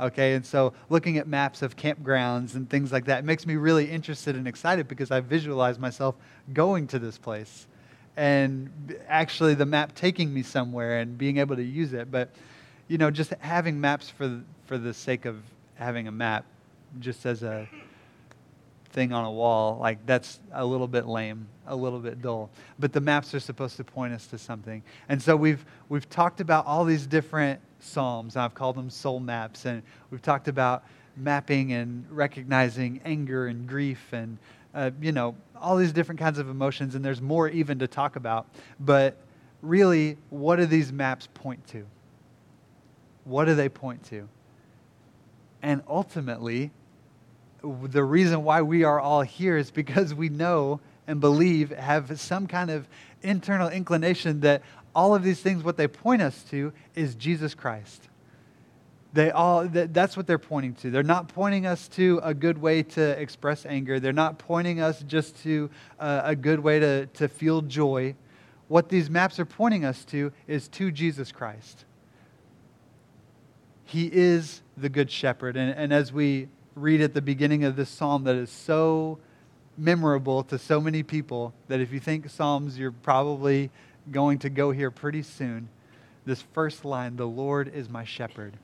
Okay, 0.00 0.34
and 0.34 0.44
so 0.44 0.72
looking 0.88 1.18
at 1.18 1.28
maps 1.28 1.62
of 1.62 1.76
campgrounds 1.76 2.54
and 2.54 2.68
things 2.68 2.90
like 2.90 3.04
that 3.04 3.24
makes 3.24 3.46
me 3.46 3.56
really 3.56 3.88
interested 3.88 4.34
and 4.34 4.48
excited 4.48 4.88
because 4.88 5.10
I 5.10 5.20
visualize 5.20 5.78
myself 5.78 6.16
going 6.52 6.86
to 6.88 6.98
this 6.98 7.18
place 7.18 7.66
and 8.16 8.96
actually 9.08 9.54
the 9.54 9.66
map 9.66 9.94
taking 9.94 10.32
me 10.32 10.42
somewhere 10.42 11.00
and 11.00 11.18
being 11.18 11.38
able 11.38 11.56
to 11.56 11.64
use 11.64 11.92
it. 11.92 12.10
But, 12.10 12.30
you 12.88 12.98
know, 12.98 13.10
just 13.10 13.30
having 13.40 13.80
maps 13.80 14.08
for, 14.10 14.40
for 14.66 14.78
the 14.78 14.94
sake 14.94 15.24
of 15.24 15.42
having 15.74 16.06
a 16.08 16.12
map, 16.12 16.44
just 17.00 17.26
as 17.26 17.42
a 17.42 17.68
thing 18.90 19.12
on 19.12 19.24
a 19.24 19.30
wall, 19.30 19.78
like 19.80 20.04
that's 20.06 20.38
a 20.52 20.64
little 20.64 20.86
bit 20.86 21.06
lame, 21.06 21.48
a 21.66 21.74
little 21.74 21.98
bit 21.98 22.22
dull. 22.22 22.50
But 22.78 22.92
the 22.92 23.00
maps 23.00 23.34
are 23.34 23.40
supposed 23.40 23.76
to 23.78 23.84
point 23.84 24.14
us 24.14 24.26
to 24.28 24.38
something. 24.38 24.82
And 25.08 25.20
so 25.20 25.34
we've 25.34 25.64
we've 25.88 26.08
talked 26.08 26.40
about 26.40 26.66
all 26.66 26.84
these 26.84 27.06
different 27.06 27.60
psalms. 27.80 28.36
and 28.36 28.44
I've 28.44 28.54
called 28.54 28.76
them 28.76 28.88
soul 28.88 29.18
maps, 29.18 29.66
and 29.66 29.82
we've 30.10 30.22
talked 30.22 30.46
about 30.46 30.84
mapping 31.16 31.72
and 31.72 32.04
recognizing 32.10 33.00
anger 33.04 33.46
and 33.46 33.66
grief 33.68 34.12
and 34.12 34.38
uh, 34.74 34.90
you 35.00 35.12
know 35.12 35.36
all 35.56 35.76
these 35.76 35.92
different 35.92 36.20
kinds 36.20 36.38
of 36.38 36.48
emotions. 36.48 36.94
And 36.94 37.04
there's 37.04 37.22
more 37.22 37.48
even 37.48 37.78
to 37.78 37.86
talk 37.86 38.16
about. 38.16 38.46
But 38.78 39.16
really, 39.62 40.18
what 40.30 40.56
do 40.56 40.66
these 40.66 40.92
maps 40.92 41.28
point 41.32 41.66
to? 41.68 41.86
What 43.24 43.46
do 43.46 43.54
they 43.54 43.68
point 43.68 44.04
to? 44.10 44.28
And 45.62 45.82
ultimately, 45.88 46.70
the 47.62 48.04
reason 48.04 48.44
why 48.44 48.60
we 48.60 48.84
are 48.84 49.00
all 49.00 49.22
here 49.22 49.56
is 49.56 49.70
because 49.70 50.12
we 50.12 50.28
know 50.28 50.80
and 51.06 51.20
believe, 51.20 51.70
have 51.70 52.20
some 52.20 52.46
kind 52.46 52.70
of 52.70 52.86
internal 53.22 53.68
inclination 53.68 54.40
that 54.40 54.62
all 54.94 55.14
of 55.14 55.22
these 55.22 55.40
things, 55.40 55.62
what 55.62 55.76
they 55.76 55.88
point 55.88 56.22
us 56.22 56.42
to 56.44 56.72
is 56.94 57.14
Jesus 57.14 57.54
Christ. 57.54 58.08
They 59.14 59.30
all, 59.30 59.68
that's 59.68 60.16
what 60.16 60.26
they're 60.26 60.38
pointing 60.38 60.74
to. 60.74 60.90
They're 60.90 61.04
not 61.04 61.28
pointing 61.28 61.66
us 61.66 61.86
to 61.90 62.20
a 62.24 62.34
good 62.34 62.58
way 62.58 62.82
to 62.82 63.10
express 63.20 63.64
anger. 63.64 64.00
They're 64.00 64.12
not 64.12 64.38
pointing 64.38 64.80
us 64.80 65.04
just 65.06 65.40
to 65.44 65.70
uh, 66.00 66.22
a 66.24 66.34
good 66.34 66.58
way 66.58 66.80
to, 66.80 67.06
to 67.06 67.28
feel 67.28 67.62
joy. 67.62 68.16
What 68.66 68.88
these 68.88 69.08
maps 69.08 69.38
are 69.38 69.44
pointing 69.44 69.84
us 69.84 70.04
to 70.06 70.32
is 70.48 70.66
to 70.68 70.90
Jesus 70.90 71.30
Christ. 71.30 71.84
He 73.84 74.10
is 74.12 74.62
the 74.76 74.88
Good 74.88 75.12
Shepherd. 75.12 75.56
And, 75.56 75.72
and 75.72 75.92
as 75.92 76.12
we 76.12 76.48
read 76.74 77.00
at 77.00 77.14
the 77.14 77.22
beginning 77.22 77.62
of 77.62 77.76
this 77.76 77.90
psalm 77.90 78.24
that 78.24 78.34
is 78.34 78.50
so 78.50 79.20
memorable 79.78 80.42
to 80.44 80.58
so 80.58 80.80
many 80.80 81.04
people 81.04 81.54
that 81.68 81.80
if 81.80 81.92
you 81.92 82.00
think 82.00 82.28
Psalms, 82.28 82.76
you're 82.76 82.90
probably 82.90 83.70
going 84.10 84.40
to 84.40 84.50
go 84.50 84.72
here 84.72 84.90
pretty 84.90 85.22
soon. 85.22 85.68
This 86.24 86.42
first 86.52 86.84
line, 86.84 87.14
the 87.14 87.26
Lord 87.26 87.72
is 87.72 87.88
my 87.88 88.04
shepherd. 88.04 88.54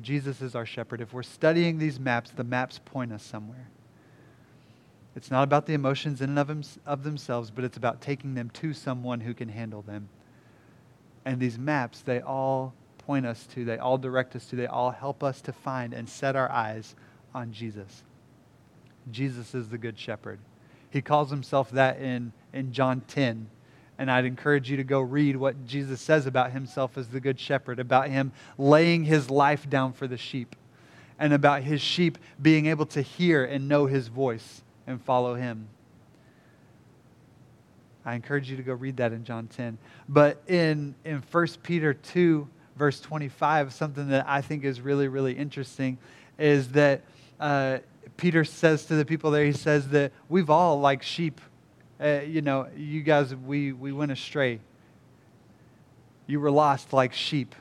Jesus 0.00 0.40
is 0.40 0.54
our 0.54 0.66
shepherd. 0.66 1.00
If 1.00 1.12
we're 1.12 1.22
studying 1.22 1.78
these 1.78 2.00
maps, 2.00 2.30
the 2.30 2.44
maps 2.44 2.80
point 2.84 3.12
us 3.12 3.22
somewhere. 3.22 3.68
It's 5.14 5.30
not 5.30 5.44
about 5.44 5.66
the 5.66 5.74
emotions 5.74 6.20
in 6.22 6.30
and 6.30 6.38
of, 6.38 6.46
them, 6.46 6.62
of 6.86 7.04
themselves, 7.04 7.50
but 7.50 7.64
it's 7.64 7.76
about 7.76 8.00
taking 8.00 8.34
them 8.34 8.50
to 8.54 8.72
someone 8.72 9.20
who 9.20 9.34
can 9.34 9.48
handle 9.48 9.82
them. 9.82 10.08
And 11.24 11.38
these 11.38 11.58
maps, 11.58 12.00
they 12.00 12.20
all 12.20 12.72
point 12.98 13.26
us 13.26 13.46
to, 13.48 13.64
they 13.64 13.78
all 13.78 13.98
direct 13.98 14.34
us 14.34 14.46
to, 14.46 14.56
they 14.56 14.66
all 14.66 14.90
help 14.90 15.22
us 15.22 15.40
to 15.42 15.52
find 15.52 15.92
and 15.92 16.08
set 16.08 16.34
our 16.34 16.50
eyes 16.50 16.94
on 17.34 17.52
Jesus. 17.52 18.02
Jesus 19.10 19.54
is 19.54 19.68
the 19.68 19.78
Good 19.78 19.98
Shepherd. 19.98 20.38
He 20.90 21.02
calls 21.02 21.30
himself 21.30 21.70
that 21.72 22.00
in, 22.00 22.32
in 22.52 22.72
John 22.72 23.02
10. 23.08 23.48
And 23.98 24.10
I'd 24.10 24.24
encourage 24.24 24.70
you 24.70 24.76
to 24.78 24.84
go 24.84 25.00
read 25.00 25.36
what 25.36 25.66
Jesus 25.66 26.00
says 26.00 26.26
about 26.26 26.52
himself 26.52 26.96
as 26.96 27.08
the 27.08 27.20
Good 27.20 27.38
Shepherd, 27.38 27.78
about 27.78 28.08
him 28.08 28.32
laying 28.58 29.04
his 29.04 29.30
life 29.30 29.68
down 29.68 29.92
for 29.92 30.06
the 30.06 30.16
sheep, 30.16 30.56
and 31.18 31.32
about 31.32 31.62
his 31.62 31.80
sheep 31.80 32.18
being 32.40 32.66
able 32.66 32.86
to 32.86 33.02
hear 33.02 33.44
and 33.44 33.68
know 33.68 33.86
his 33.86 34.08
voice 34.08 34.62
and 34.86 35.00
follow 35.00 35.34
him. 35.34 35.68
I 38.04 38.14
encourage 38.14 38.50
you 38.50 38.56
to 38.56 38.62
go 38.62 38.72
read 38.72 38.96
that 38.96 39.12
in 39.12 39.24
John 39.24 39.46
10. 39.46 39.78
But 40.08 40.42
in, 40.48 40.94
in 41.04 41.22
1 41.30 41.46
Peter 41.62 41.94
2, 41.94 42.48
verse 42.76 43.00
25, 43.00 43.72
something 43.72 44.08
that 44.08 44.26
I 44.28 44.40
think 44.40 44.64
is 44.64 44.80
really, 44.80 45.08
really 45.08 45.34
interesting 45.34 45.98
is 46.38 46.68
that 46.70 47.02
uh, 47.38 47.78
Peter 48.16 48.44
says 48.44 48.86
to 48.86 48.96
the 48.96 49.04
people 49.04 49.30
there, 49.30 49.44
he 49.44 49.52
says 49.52 49.88
that 49.88 50.12
we've 50.28 50.50
all, 50.50 50.80
like 50.80 51.02
sheep, 51.02 51.40
uh, 52.02 52.20
you 52.26 52.42
know, 52.42 52.68
you 52.76 53.02
guys, 53.02 53.34
we, 53.34 53.72
we 53.72 53.92
went 53.92 54.10
astray. 54.10 54.60
You 56.26 56.40
were 56.40 56.50
lost 56.50 56.92
like 56.92 57.12
sheep. 57.12 57.54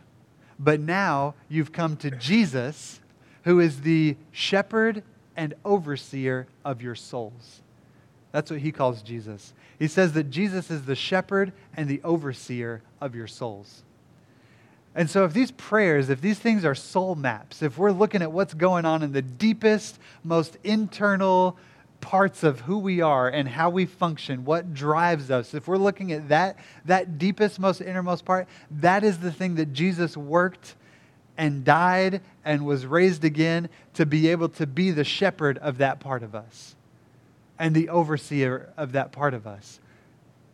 But 0.58 0.80
now 0.80 1.36
you've 1.50 1.72
come 1.72 1.96
to 1.98 2.12
Jesus, 2.12 3.00
who 3.44 3.60
is 3.60 3.82
the 3.82 4.16
shepherd 4.32 5.04
and 5.36 5.54
overseer 5.64 6.48
of 6.66 6.82
your 6.82 6.96
souls. 6.96 7.62
That's 8.32 8.50
what 8.50 8.62
he 8.62 8.72
calls 8.72 9.02
Jesus. 9.02 9.54
He 9.78 9.88
says 9.88 10.14
that 10.14 10.30
Jesus 10.30 10.72
is 10.72 10.86
the 10.86 10.96
shepherd 10.96 11.52
and 11.76 11.90
the 11.90 12.02
overseer 12.04 12.82
of 13.00 13.16
your 13.16 13.28
souls. 13.28 13.84
And 14.94 15.10
so, 15.10 15.24
if 15.24 15.34
these 15.34 15.52
prayers, 15.52 16.10
if 16.10 16.20
these 16.20 16.38
things 16.38 16.66
are 16.66 16.76
soul 16.76 17.16
maps, 17.16 17.62
if 17.62 17.78
we're 17.78 17.92
looking 17.92 18.22
at 18.22 18.32
what's 18.32 18.54
going 18.54 18.86
on 18.86 19.04
in 19.04 19.14
the 19.14 19.22
deepest, 19.22 19.98
most 20.24 20.58
internal 20.64 21.58
parts 22.02 22.44
of 22.44 22.62
who 22.62 22.80
we 22.80 23.02
are 23.02 23.30
and 23.30 23.48
how 23.48 23.70
we 23.70 23.86
function, 23.86 24.44
what 24.44 24.74
drives 24.74 25.32
us, 25.32 25.54
if 25.54 25.68
we're 25.68 25.78
looking 25.78 26.12
at 26.12 26.30
that, 26.30 26.58
that 26.86 27.18
deepest, 27.18 27.60
most 27.60 27.80
innermost 27.80 28.26
part, 28.26 28.48
that 28.72 29.04
is 29.04 29.20
the 29.20 29.32
thing 29.32 29.56
that 29.56 29.72
Jesus 29.72 30.18
worked 30.18 30.76
and 31.38 31.64
died 31.64 32.22
and 32.44 32.66
was 32.66 32.86
raised 32.86 33.24
again 33.24 33.70
to 33.94 34.06
be 34.06 34.28
able 34.28 34.50
to 34.50 34.68
be 34.68 34.92
the 34.92 35.04
shepherd 35.04 35.58
of 35.60 35.78
that 35.78 36.00
part 36.00 36.24
of 36.24 36.36
us 36.36 36.76
and 37.58 37.74
the 37.76 37.90
overseer 37.90 38.74
of 38.76 38.92
that 38.92 39.12
part 39.12 39.34
of 39.34 39.48
us. 39.48 39.80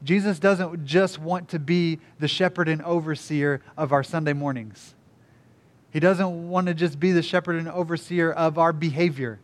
Jesus 0.04 0.38
doesn't 0.38 0.86
just 0.86 1.18
want 1.18 1.50
to 1.50 1.60
be 1.60 2.00
the 2.20 2.28
shepherd 2.28 2.68
and 2.68 2.82
overseer 2.84 3.62
of 3.76 3.92
our 3.92 4.04
Sunday 4.04 4.34
mornings. 4.34 4.94
He 5.92 6.00
doesn't 6.00 6.50
want 6.50 6.68
to 6.68 6.74
just 6.74 7.00
be 7.00 7.12
the 7.12 7.24
shepherd 7.24 7.56
and 7.56 7.68
overseer 7.68 8.32
of 8.32 8.60
our 8.60 8.74
behavior 8.74 9.40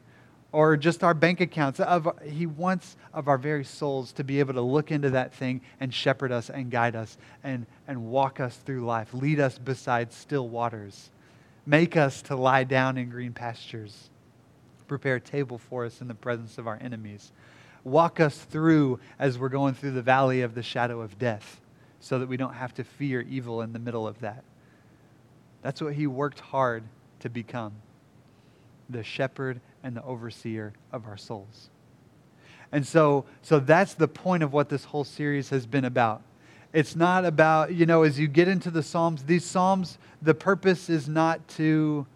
or 0.53 0.77
just 0.77 1.03
our 1.03 1.13
bank 1.13 1.41
accounts. 1.41 1.81
Of, 1.81 2.07
he 2.23 2.45
wants 2.45 2.95
of 3.13 3.27
our 3.27 3.37
very 3.37 3.65
souls 3.65 4.13
to 4.13 4.23
be 4.23 4.39
able 4.39 4.53
to 4.53 4.61
look 4.61 4.91
into 4.91 5.09
that 5.09 5.33
thing 5.33 5.59
and 5.81 5.93
shepherd 5.93 6.31
us 6.31 6.49
and 6.49 6.71
guide 6.71 6.95
us 6.95 7.17
and, 7.43 7.65
and 7.85 8.05
walk 8.05 8.39
us 8.39 8.55
through 8.55 8.85
life, 8.85 9.13
lead 9.13 9.41
us 9.41 9.57
beside 9.57 10.13
still 10.13 10.47
waters, 10.47 11.09
make 11.65 11.97
us 11.97 12.21
to 12.21 12.37
lie 12.37 12.63
down 12.63 12.97
in 12.97 13.09
green 13.09 13.33
pastures, 13.33 14.09
prepare 14.87 15.15
a 15.15 15.21
table 15.21 15.57
for 15.57 15.83
us 15.83 15.99
in 15.99 16.07
the 16.07 16.15
presence 16.15 16.57
of 16.57 16.67
our 16.67 16.79
enemies 16.81 17.33
walk 17.83 18.19
us 18.19 18.37
through 18.37 18.99
as 19.19 19.37
we're 19.37 19.49
going 19.49 19.73
through 19.73 19.91
the 19.91 20.01
valley 20.01 20.41
of 20.41 20.55
the 20.55 20.63
shadow 20.63 21.01
of 21.01 21.17
death 21.19 21.59
so 21.99 22.19
that 22.19 22.27
we 22.27 22.37
don't 22.37 22.53
have 22.53 22.73
to 22.73 22.83
fear 22.83 23.21
evil 23.21 23.61
in 23.61 23.73
the 23.73 23.79
middle 23.79 24.07
of 24.07 24.19
that. 24.19 24.43
That's 25.61 25.81
what 25.81 25.93
he 25.93 26.07
worked 26.07 26.39
hard 26.39 26.83
to 27.19 27.29
become 27.29 27.73
the 28.89 29.03
shepherd 29.03 29.59
and 29.83 29.95
the 29.95 30.03
overseer 30.03 30.73
of 30.91 31.05
our 31.05 31.17
souls. 31.17 31.69
And 32.71 32.85
so, 32.85 33.25
so 33.41 33.59
that's 33.59 33.93
the 33.93 34.07
point 34.07 34.41
of 34.43 34.51
what 34.51 34.69
this 34.69 34.85
whole 34.85 35.03
series 35.03 35.49
has 35.49 35.65
been 35.65 35.85
about. 35.85 36.21
It's 36.73 36.95
not 36.95 37.23
about, 37.23 37.71
you 37.73 37.85
know, 37.85 38.01
as 38.01 38.19
you 38.19 38.27
get 38.27 38.47
into 38.47 38.71
the 38.71 38.81
Psalms, 38.81 39.23
these 39.23 39.45
Psalms, 39.45 39.99
the 40.23 40.33
purpose 40.33 40.89
is 40.89 41.07
not 41.07 41.47
to 41.49 42.07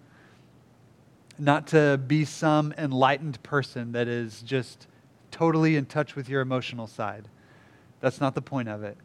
not 1.40 1.68
to 1.68 2.00
be 2.08 2.26
some 2.26 2.74
enlightened 2.80 3.42
person 3.44 3.92
that 3.92 4.08
is 4.08 4.42
just 4.42 4.88
totally 5.30 5.76
in 5.76 5.86
touch 5.86 6.16
with 6.16 6.28
your 6.28 6.42
emotional 6.42 6.88
side. 6.88 7.28
That's 8.00 8.20
not 8.20 8.34
the 8.34 8.42
point 8.42 8.70
of 8.70 8.84
it. 8.84 8.98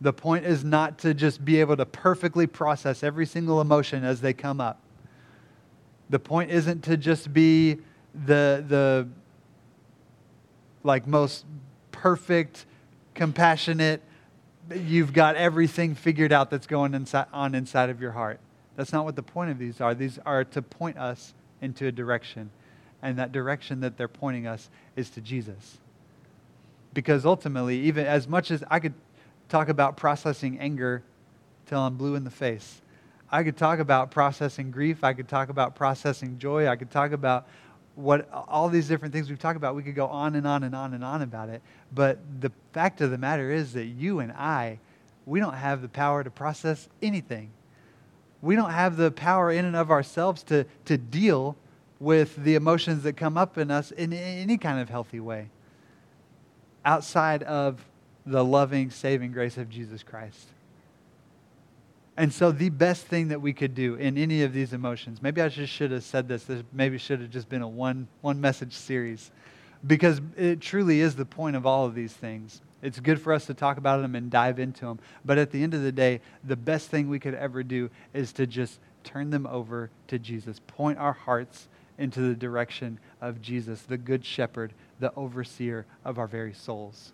The 0.00 0.12
point 0.12 0.44
is 0.44 0.64
not 0.64 0.98
to 0.98 1.14
just 1.14 1.44
be 1.44 1.60
able 1.60 1.76
to 1.76 1.86
perfectly 1.86 2.46
process 2.46 3.02
every 3.02 3.24
single 3.24 3.60
emotion 3.60 4.04
as 4.04 4.20
they 4.20 4.32
come 4.32 4.60
up. 4.60 4.80
The 6.12 6.18
point 6.18 6.50
isn't 6.50 6.84
to 6.84 6.98
just 6.98 7.32
be 7.32 7.78
the, 8.26 8.62
the 8.68 9.08
like 10.84 11.06
most 11.06 11.46
perfect, 11.90 12.66
compassionate, 13.14 14.02
you've 14.74 15.14
got 15.14 15.36
everything 15.36 15.94
figured 15.94 16.30
out 16.30 16.50
that's 16.50 16.66
going 16.66 16.92
inside, 16.92 17.28
on 17.32 17.54
inside 17.54 17.88
of 17.88 17.98
your 17.98 18.10
heart. 18.10 18.40
That's 18.76 18.92
not 18.92 19.06
what 19.06 19.16
the 19.16 19.22
point 19.22 19.52
of 19.52 19.58
these 19.58 19.80
are. 19.80 19.94
These 19.94 20.18
are 20.26 20.44
to 20.44 20.60
point 20.60 20.98
us 20.98 21.32
into 21.62 21.86
a 21.86 21.92
direction 21.92 22.50
and 23.00 23.18
that 23.18 23.32
direction 23.32 23.80
that 23.80 23.96
they're 23.96 24.06
pointing 24.06 24.46
us 24.46 24.68
is 24.96 25.08
to 25.10 25.22
Jesus. 25.22 25.78
Because 26.92 27.24
ultimately, 27.24 27.78
even 27.80 28.04
as 28.04 28.28
much 28.28 28.50
as 28.50 28.62
I 28.70 28.80
could 28.80 28.92
talk 29.48 29.70
about 29.70 29.96
processing 29.96 30.58
anger 30.58 31.02
till 31.64 31.80
I'm 31.80 31.96
blue 31.96 32.16
in 32.16 32.24
the 32.24 32.30
face, 32.30 32.82
I 33.32 33.42
could 33.42 33.56
talk 33.56 33.78
about 33.78 34.10
processing 34.10 34.70
grief, 34.70 35.02
I 35.02 35.14
could 35.14 35.26
talk 35.26 35.48
about 35.48 35.74
processing 35.74 36.38
joy, 36.38 36.68
I 36.68 36.76
could 36.76 36.90
talk 36.90 37.12
about 37.12 37.48
what 37.94 38.28
all 38.30 38.68
these 38.68 38.88
different 38.88 39.12
things 39.12 39.30
we've 39.30 39.38
talked 39.38 39.56
about. 39.56 39.74
We 39.74 39.82
could 39.82 39.94
go 39.94 40.06
on 40.06 40.34
and 40.34 40.46
on 40.46 40.62
and 40.62 40.74
on 40.74 40.92
and 40.94 41.02
on 41.02 41.22
about 41.22 41.48
it. 41.48 41.62
But 41.94 42.18
the 42.40 42.52
fact 42.72 43.00
of 43.00 43.10
the 43.10 43.18
matter 43.18 43.50
is 43.50 43.72
that 43.72 43.86
you 43.86 44.20
and 44.20 44.32
I, 44.32 44.78
we 45.26 45.40
don't 45.40 45.54
have 45.54 45.82
the 45.82 45.88
power 45.88 46.22
to 46.22 46.30
process 46.30 46.88
anything. 47.00 47.50
We 48.42 48.54
don't 48.54 48.70
have 48.70 48.96
the 48.96 49.10
power 49.10 49.50
in 49.50 49.64
and 49.64 49.76
of 49.76 49.90
ourselves 49.90 50.42
to, 50.44 50.66
to 50.84 50.98
deal 50.98 51.56
with 52.00 52.36
the 52.36 52.54
emotions 52.54 53.02
that 53.04 53.16
come 53.16 53.38
up 53.38 53.56
in 53.56 53.70
us 53.70 53.92
in 53.92 54.12
any 54.12 54.58
kind 54.58 54.80
of 54.80 54.88
healthy 54.88 55.20
way 55.20 55.48
outside 56.84 57.42
of 57.44 57.84
the 58.26 58.44
loving, 58.44 58.90
saving 58.90 59.32
grace 59.32 59.56
of 59.56 59.70
Jesus 59.70 60.02
Christ. 60.02 60.48
And 62.16 62.32
so, 62.32 62.52
the 62.52 62.68
best 62.68 63.06
thing 63.06 63.28
that 63.28 63.40
we 63.40 63.54
could 63.54 63.74
do 63.74 63.94
in 63.94 64.18
any 64.18 64.42
of 64.42 64.52
these 64.52 64.74
emotions, 64.74 65.22
maybe 65.22 65.40
I 65.40 65.48
just 65.48 65.72
should 65.72 65.92
have 65.92 66.04
said 66.04 66.28
this, 66.28 66.44
this 66.44 66.62
maybe 66.72 66.98
should 66.98 67.20
have 67.20 67.30
just 67.30 67.48
been 67.48 67.62
a 67.62 67.68
one, 67.68 68.06
one 68.20 68.40
message 68.40 68.74
series, 68.74 69.30
because 69.86 70.20
it 70.36 70.60
truly 70.60 71.00
is 71.00 71.16
the 71.16 71.24
point 71.24 71.56
of 71.56 71.64
all 71.64 71.86
of 71.86 71.94
these 71.94 72.12
things. 72.12 72.60
It's 72.82 73.00
good 73.00 73.20
for 73.20 73.32
us 73.32 73.46
to 73.46 73.54
talk 73.54 73.78
about 73.78 74.02
them 74.02 74.14
and 74.14 74.30
dive 74.30 74.58
into 74.58 74.84
them. 74.84 74.98
But 75.24 75.38
at 75.38 75.52
the 75.52 75.62
end 75.62 75.72
of 75.72 75.82
the 75.82 75.92
day, 75.92 76.20
the 76.44 76.56
best 76.56 76.90
thing 76.90 77.08
we 77.08 77.20
could 77.20 77.34
ever 77.34 77.62
do 77.62 77.88
is 78.12 78.32
to 78.34 78.46
just 78.46 78.78
turn 79.04 79.30
them 79.30 79.46
over 79.46 79.90
to 80.08 80.18
Jesus, 80.18 80.60
point 80.66 80.98
our 80.98 81.12
hearts 81.12 81.68
into 81.96 82.20
the 82.20 82.34
direction 82.34 82.98
of 83.20 83.40
Jesus, 83.40 83.82
the 83.82 83.96
Good 83.96 84.24
Shepherd, 84.24 84.74
the 85.00 85.14
overseer 85.14 85.86
of 86.04 86.18
our 86.18 86.26
very 86.26 86.52
souls. 86.52 87.12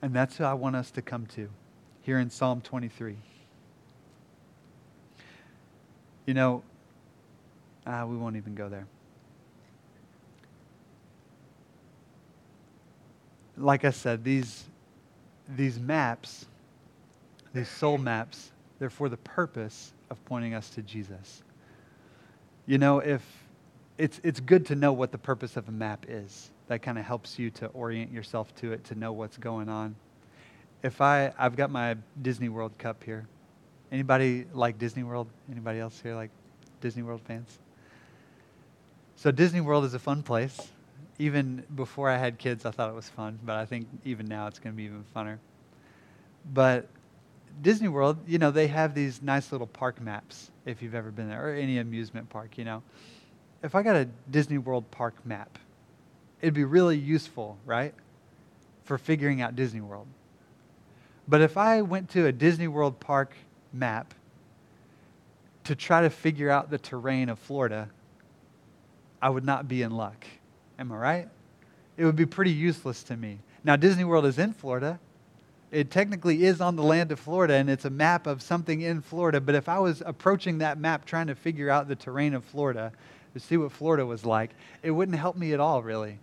And 0.00 0.14
that's 0.14 0.36
who 0.36 0.44
I 0.44 0.54
want 0.54 0.76
us 0.76 0.90
to 0.92 1.02
come 1.02 1.26
to 1.26 1.50
here 2.08 2.18
in 2.20 2.30
Psalm 2.30 2.62
23. 2.62 3.16
You 6.24 6.32
know, 6.32 6.62
uh, 7.86 8.06
we 8.08 8.16
won't 8.16 8.36
even 8.36 8.54
go 8.54 8.70
there. 8.70 8.86
Like 13.58 13.84
I 13.84 13.90
said, 13.90 14.24
these, 14.24 14.64
these 15.54 15.78
maps, 15.78 16.46
these 17.52 17.68
soul 17.68 17.98
maps, 17.98 18.52
they're 18.78 18.88
for 18.88 19.10
the 19.10 19.18
purpose 19.18 19.92
of 20.08 20.24
pointing 20.24 20.54
us 20.54 20.70
to 20.70 20.82
Jesus 20.82 21.42
you 22.68 22.76
know, 22.76 23.00
if 23.00 23.22
it's, 23.96 24.18
it's 24.22 24.40
good 24.40 24.66
to 24.66 24.74
know 24.74 24.92
what 24.92 25.10
the 25.10 25.18
purpose 25.18 25.56
of 25.56 25.68
a 25.68 25.72
map 25.72 26.04
is. 26.06 26.50
That 26.68 26.82
kind 26.82 26.98
of 26.98 27.04
helps 27.04 27.38
you 27.38 27.50
to 27.52 27.66
orient 27.68 28.12
yourself 28.12 28.54
to 28.56 28.72
it, 28.72 28.84
to 28.84 28.94
know 28.94 29.12
what's 29.12 29.38
going 29.38 29.70
on. 29.70 29.96
If 30.82 31.00
I, 31.00 31.32
I've 31.36 31.56
got 31.56 31.70
my 31.70 31.96
Disney 32.22 32.48
World 32.48 32.76
cup 32.78 33.02
here. 33.02 33.26
Anybody 33.90 34.46
like 34.52 34.78
Disney 34.78 35.02
World? 35.02 35.28
Anybody 35.50 35.80
else 35.80 36.00
here 36.00 36.14
like 36.14 36.30
Disney 36.80 37.02
World 37.02 37.20
fans? 37.26 37.58
So 39.16 39.32
Disney 39.32 39.60
World 39.60 39.84
is 39.84 39.94
a 39.94 39.98
fun 39.98 40.22
place. 40.22 40.68
Even 41.18 41.64
before 41.74 42.08
I 42.08 42.16
had 42.16 42.38
kids, 42.38 42.64
I 42.64 42.70
thought 42.70 42.90
it 42.90 42.94
was 42.94 43.08
fun, 43.08 43.40
but 43.44 43.56
I 43.56 43.64
think 43.64 43.88
even 44.04 44.26
now 44.26 44.46
it's 44.46 44.60
going 44.60 44.72
to 44.72 44.76
be 44.76 44.84
even 44.84 45.04
funner. 45.16 45.38
But 46.52 46.86
Disney 47.60 47.88
World, 47.88 48.18
you 48.28 48.38
know, 48.38 48.52
they 48.52 48.68
have 48.68 48.94
these 48.94 49.20
nice 49.20 49.50
little 49.50 49.66
park 49.66 50.00
maps 50.00 50.52
if 50.64 50.80
you've 50.80 50.94
ever 50.94 51.10
been 51.10 51.28
there, 51.28 51.48
or 51.48 51.54
any 51.54 51.78
amusement 51.78 52.30
park, 52.30 52.56
you 52.56 52.64
know. 52.64 52.84
If 53.64 53.74
I 53.74 53.82
got 53.82 53.96
a 53.96 54.04
Disney 54.30 54.58
World 54.58 54.88
park 54.92 55.14
map, 55.26 55.58
it'd 56.40 56.54
be 56.54 56.64
really 56.64 56.96
useful, 56.96 57.58
right? 57.66 57.94
For 58.84 58.96
figuring 58.96 59.40
out 59.40 59.56
Disney 59.56 59.80
World. 59.80 60.06
But 61.28 61.42
if 61.42 61.56
I 61.56 61.82
went 61.82 62.08
to 62.10 62.26
a 62.26 62.32
Disney 62.32 62.68
World 62.68 62.98
park 62.98 63.34
map 63.72 64.14
to 65.64 65.76
try 65.76 66.00
to 66.00 66.10
figure 66.10 66.50
out 66.50 66.70
the 66.70 66.78
terrain 66.78 67.28
of 67.28 67.38
Florida, 67.38 67.90
I 69.20 69.28
would 69.28 69.44
not 69.44 69.68
be 69.68 69.82
in 69.82 69.90
luck. 69.90 70.24
Am 70.78 70.90
I 70.90 70.96
right? 70.96 71.28
It 71.98 72.04
would 72.04 72.16
be 72.16 72.24
pretty 72.24 72.52
useless 72.52 73.02
to 73.04 73.16
me. 73.16 73.38
Now, 73.62 73.76
Disney 73.76 74.04
World 74.04 74.24
is 74.24 74.38
in 74.38 74.54
Florida, 74.54 74.98
it 75.70 75.90
technically 75.90 76.44
is 76.44 76.60
on 76.60 76.76
the 76.76 76.82
land 76.82 77.12
of 77.12 77.20
Florida 77.20 77.54
and 77.54 77.68
it's 77.68 77.84
a 77.84 77.90
map 77.90 78.26
of 78.26 78.40
something 78.40 78.80
in 78.80 79.02
Florida. 79.02 79.40
But 79.40 79.54
if 79.54 79.68
I 79.68 79.78
was 79.78 80.02
approaching 80.06 80.58
that 80.58 80.78
map 80.78 81.04
trying 81.04 81.26
to 81.26 81.34
figure 81.34 81.68
out 81.68 81.88
the 81.88 81.96
terrain 81.96 82.32
of 82.32 82.44
Florida 82.44 82.90
to 83.34 83.40
see 83.40 83.56
what 83.58 83.72
Florida 83.72 84.06
was 84.06 84.24
like, 84.24 84.50
it 84.82 84.90
wouldn't 84.90 85.18
help 85.18 85.36
me 85.36 85.52
at 85.52 85.60
all, 85.60 85.82
really. 85.82 86.18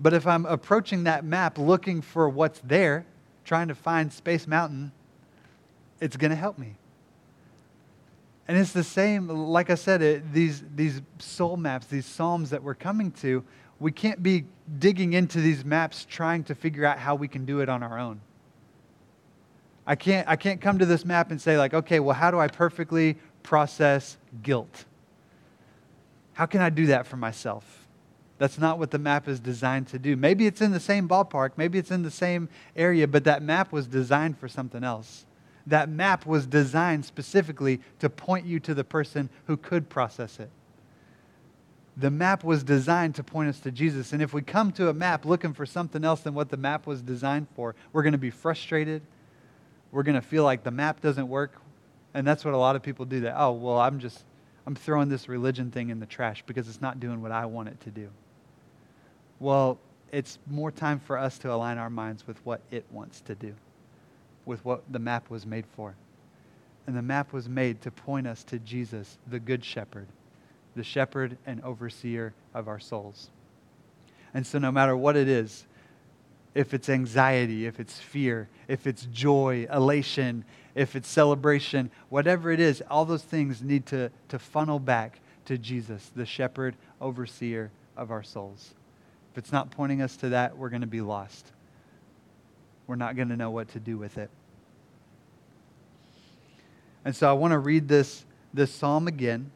But 0.00 0.14
if 0.14 0.26
I'm 0.26 0.46
approaching 0.46 1.04
that 1.04 1.24
map 1.24 1.58
looking 1.58 2.02
for 2.02 2.28
what's 2.28 2.58
there, 2.60 3.06
trying 3.44 3.68
to 3.68 3.74
find 3.74 4.12
Space 4.12 4.46
Mountain, 4.46 4.92
it's 6.00 6.16
going 6.16 6.30
to 6.30 6.36
help 6.36 6.58
me. 6.58 6.76
And 8.48 8.58
it's 8.58 8.72
the 8.72 8.84
same, 8.84 9.28
like 9.28 9.70
I 9.70 9.76
said, 9.76 10.02
it, 10.02 10.32
these, 10.32 10.62
these 10.74 11.00
soul 11.18 11.56
maps, 11.56 11.86
these 11.86 12.06
Psalms 12.06 12.50
that 12.50 12.62
we're 12.62 12.74
coming 12.74 13.12
to, 13.12 13.44
we 13.78 13.92
can't 13.92 14.22
be 14.22 14.44
digging 14.78 15.12
into 15.12 15.40
these 15.40 15.64
maps 15.64 16.06
trying 16.08 16.44
to 16.44 16.54
figure 16.54 16.84
out 16.84 16.98
how 16.98 17.14
we 17.14 17.28
can 17.28 17.44
do 17.44 17.60
it 17.60 17.68
on 17.68 17.82
our 17.82 17.98
own. 17.98 18.20
I 19.86 19.96
can't, 19.96 20.28
I 20.28 20.36
can't 20.36 20.60
come 20.60 20.78
to 20.78 20.86
this 20.86 21.04
map 21.04 21.30
and 21.30 21.40
say, 21.40 21.58
like, 21.58 21.74
okay, 21.74 21.98
well, 21.98 22.14
how 22.14 22.30
do 22.30 22.38
I 22.38 22.48
perfectly 22.48 23.16
process 23.42 24.16
guilt? 24.42 24.84
How 26.34 26.46
can 26.46 26.60
I 26.60 26.70
do 26.70 26.86
that 26.86 27.06
for 27.06 27.16
myself? 27.16 27.81
That's 28.42 28.58
not 28.58 28.80
what 28.80 28.90
the 28.90 28.98
map 28.98 29.28
is 29.28 29.38
designed 29.38 29.86
to 29.90 30.00
do. 30.00 30.16
Maybe 30.16 30.48
it's 30.48 30.60
in 30.60 30.72
the 30.72 30.80
same 30.80 31.08
ballpark, 31.08 31.52
maybe 31.56 31.78
it's 31.78 31.92
in 31.92 32.02
the 32.02 32.10
same 32.10 32.48
area, 32.74 33.06
but 33.06 33.22
that 33.22 33.40
map 33.40 33.70
was 33.70 33.86
designed 33.86 34.36
for 34.36 34.48
something 34.48 34.82
else. 34.82 35.26
That 35.68 35.88
map 35.88 36.26
was 36.26 36.44
designed 36.44 37.04
specifically 37.04 37.80
to 38.00 38.10
point 38.10 38.44
you 38.44 38.58
to 38.58 38.74
the 38.74 38.82
person 38.82 39.30
who 39.44 39.56
could 39.56 39.88
process 39.88 40.40
it. 40.40 40.50
The 41.96 42.10
map 42.10 42.42
was 42.42 42.64
designed 42.64 43.14
to 43.14 43.22
point 43.22 43.48
us 43.48 43.60
to 43.60 43.70
Jesus. 43.70 44.12
And 44.12 44.20
if 44.20 44.34
we 44.34 44.42
come 44.42 44.72
to 44.72 44.88
a 44.88 44.92
map 44.92 45.24
looking 45.24 45.54
for 45.54 45.64
something 45.64 46.04
else 46.04 46.22
than 46.22 46.34
what 46.34 46.48
the 46.48 46.56
map 46.56 46.84
was 46.84 47.00
designed 47.00 47.46
for, 47.54 47.76
we're 47.92 48.02
going 48.02 48.10
to 48.10 48.18
be 48.18 48.30
frustrated. 48.30 49.02
We're 49.92 50.02
going 50.02 50.20
to 50.20 50.20
feel 50.20 50.42
like 50.42 50.64
the 50.64 50.72
map 50.72 51.00
doesn't 51.00 51.28
work. 51.28 51.62
And 52.12 52.26
that's 52.26 52.44
what 52.44 52.54
a 52.54 52.58
lot 52.58 52.74
of 52.74 52.82
people 52.82 53.04
do 53.04 53.20
that, 53.20 53.36
oh, 53.40 53.52
well, 53.52 53.78
I'm 53.78 54.00
just, 54.00 54.24
I'm 54.66 54.74
throwing 54.74 55.08
this 55.08 55.28
religion 55.28 55.70
thing 55.70 55.90
in 55.90 56.00
the 56.00 56.06
trash 56.06 56.42
because 56.44 56.68
it's 56.68 56.80
not 56.80 56.98
doing 56.98 57.22
what 57.22 57.30
I 57.30 57.46
want 57.46 57.68
it 57.68 57.80
to 57.82 57.92
do. 57.92 58.08
Well, 59.42 59.78
it's 60.12 60.38
more 60.46 60.70
time 60.70 61.00
for 61.00 61.18
us 61.18 61.36
to 61.38 61.52
align 61.52 61.76
our 61.76 61.90
minds 61.90 62.28
with 62.28 62.38
what 62.46 62.60
it 62.70 62.84
wants 62.92 63.20
to 63.22 63.34
do, 63.34 63.54
with 64.46 64.64
what 64.64 64.84
the 64.88 65.00
map 65.00 65.30
was 65.30 65.44
made 65.44 65.66
for. 65.74 65.96
And 66.86 66.96
the 66.96 67.02
map 67.02 67.32
was 67.32 67.48
made 67.48 67.80
to 67.82 67.90
point 67.90 68.28
us 68.28 68.44
to 68.44 68.60
Jesus, 68.60 69.18
the 69.26 69.40
Good 69.40 69.64
Shepherd, 69.64 70.06
the 70.76 70.84
shepherd 70.84 71.38
and 71.44 71.60
overseer 71.62 72.34
of 72.54 72.68
our 72.68 72.78
souls. 72.78 73.30
And 74.32 74.46
so, 74.46 74.60
no 74.60 74.70
matter 74.70 74.96
what 74.96 75.16
it 75.16 75.26
is, 75.26 75.66
if 76.54 76.72
it's 76.72 76.88
anxiety, 76.88 77.66
if 77.66 77.80
it's 77.80 77.98
fear, 77.98 78.48
if 78.68 78.86
it's 78.86 79.06
joy, 79.06 79.66
elation, 79.72 80.44
if 80.76 80.94
it's 80.94 81.08
celebration, 81.08 81.90
whatever 82.10 82.52
it 82.52 82.60
is, 82.60 82.80
all 82.88 83.04
those 83.04 83.24
things 83.24 83.60
need 83.60 83.86
to, 83.86 84.12
to 84.28 84.38
funnel 84.38 84.78
back 84.78 85.18
to 85.46 85.58
Jesus, 85.58 86.12
the 86.14 86.26
shepherd, 86.26 86.76
overseer 87.00 87.72
of 87.96 88.12
our 88.12 88.22
souls. 88.22 88.74
If 89.32 89.38
it's 89.38 89.52
not 89.52 89.70
pointing 89.70 90.02
us 90.02 90.16
to 90.18 90.28
that, 90.30 90.58
we're 90.58 90.68
going 90.68 90.82
to 90.82 90.86
be 90.86 91.00
lost. 91.00 91.52
We're 92.86 92.96
not 92.96 93.16
going 93.16 93.30
to 93.30 93.36
know 93.36 93.50
what 93.50 93.68
to 93.70 93.80
do 93.80 93.96
with 93.96 94.18
it. 94.18 94.28
And 97.06 97.16
so 97.16 97.30
I 97.30 97.32
want 97.32 97.52
to 97.52 97.58
read 97.58 97.88
this, 97.88 98.26
this 98.52 98.70
psalm 98.70 99.08
again 99.08 99.50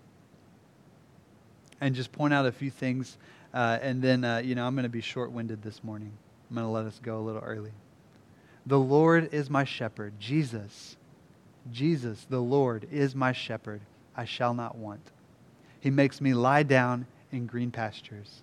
and 1.81 1.95
just 1.95 2.11
point 2.11 2.33
out 2.33 2.47
a 2.47 2.53
few 2.53 2.71
things. 2.71 3.19
Uh, 3.53 3.79
and 3.83 4.01
then, 4.01 4.25
uh, 4.25 4.39
you 4.39 4.55
know, 4.55 4.67
I'm 4.67 4.75
going 4.75 4.85
to 4.85 4.89
be 4.89 5.03
short 5.03 5.31
winded 5.31 5.63
this 5.63 5.85
morning. 5.85 6.13
I'm 6.49 6.57
going 6.57 6.67
to 6.67 6.71
let 6.71 6.87
us 6.87 6.99
go 7.03 7.19
a 7.19 7.21
little 7.21 7.43
early. 7.43 7.73
The 8.65 8.79
Lord 8.79 9.33
is 9.33 9.51
my 9.51 9.65
shepherd. 9.65 10.15
Jesus, 10.19 10.97
Jesus, 11.71 12.27
the 12.31 12.41
Lord, 12.41 12.89
is 12.91 13.15
my 13.15 13.33
shepherd. 13.33 13.83
I 14.17 14.25
shall 14.25 14.55
not 14.55 14.77
want. 14.77 15.11
He 15.81 15.91
makes 15.91 16.23
me 16.23 16.33
lie 16.33 16.63
down 16.63 17.07
in 17.31 17.47
green 17.47 17.71
pastures. 17.71 18.43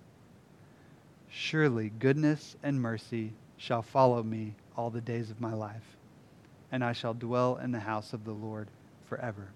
Surely 1.31 1.89
goodness 1.97 2.57
and 2.61 2.81
mercy 2.81 3.31
shall 3.55 3.81
follow 3.81 4.21
me 4.21 4.53
all 4.75 4.89
the 4.89 4.99
days 4.99 5.31
of 5.31 5.39
my 5.39 5.53
life, 5.53 5.95
and 6.71 6.83
I 6.83 6.91
shall 6.91 7.13
dwell 7.13 7.55
in 7.55 7.71
the 7.71 7.79
house 7.79 8.11
of 8.11 8.25
the 8.25 8.33
Lord 8.33 8.67
forever. 9.07 9.47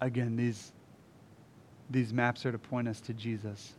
Again, 0.00 0.36
these, 0.36 0.72
these 1.88 2.12
maps 2.12 2.44
are 2.44 2.50
to 2.50 2.58
point 2.58 2.88
us 2.88 3.00
to 3.02 3.14
Jesus. 3.14 3.74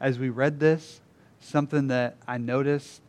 As 0.00 0.18
we 0.18 0.30
read 0.30 0.58
this, 0.58 1.02
something 1.40 1.88
that 1.88 2.16
I 2.26 2.38
noticed 2.38 3.02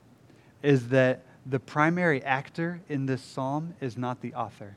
is 0.61 0.89
that 0.89 1.21
the 1.45 1.59
primary 1.59 2.21
actor 2.21 2.81
in 2.89 3.05
this 3.05 3.21
psalm 3.21 3.75
is 3.79 3.97
not 3.97 4.21
the 4.21 4.33
author. 4.33 4.75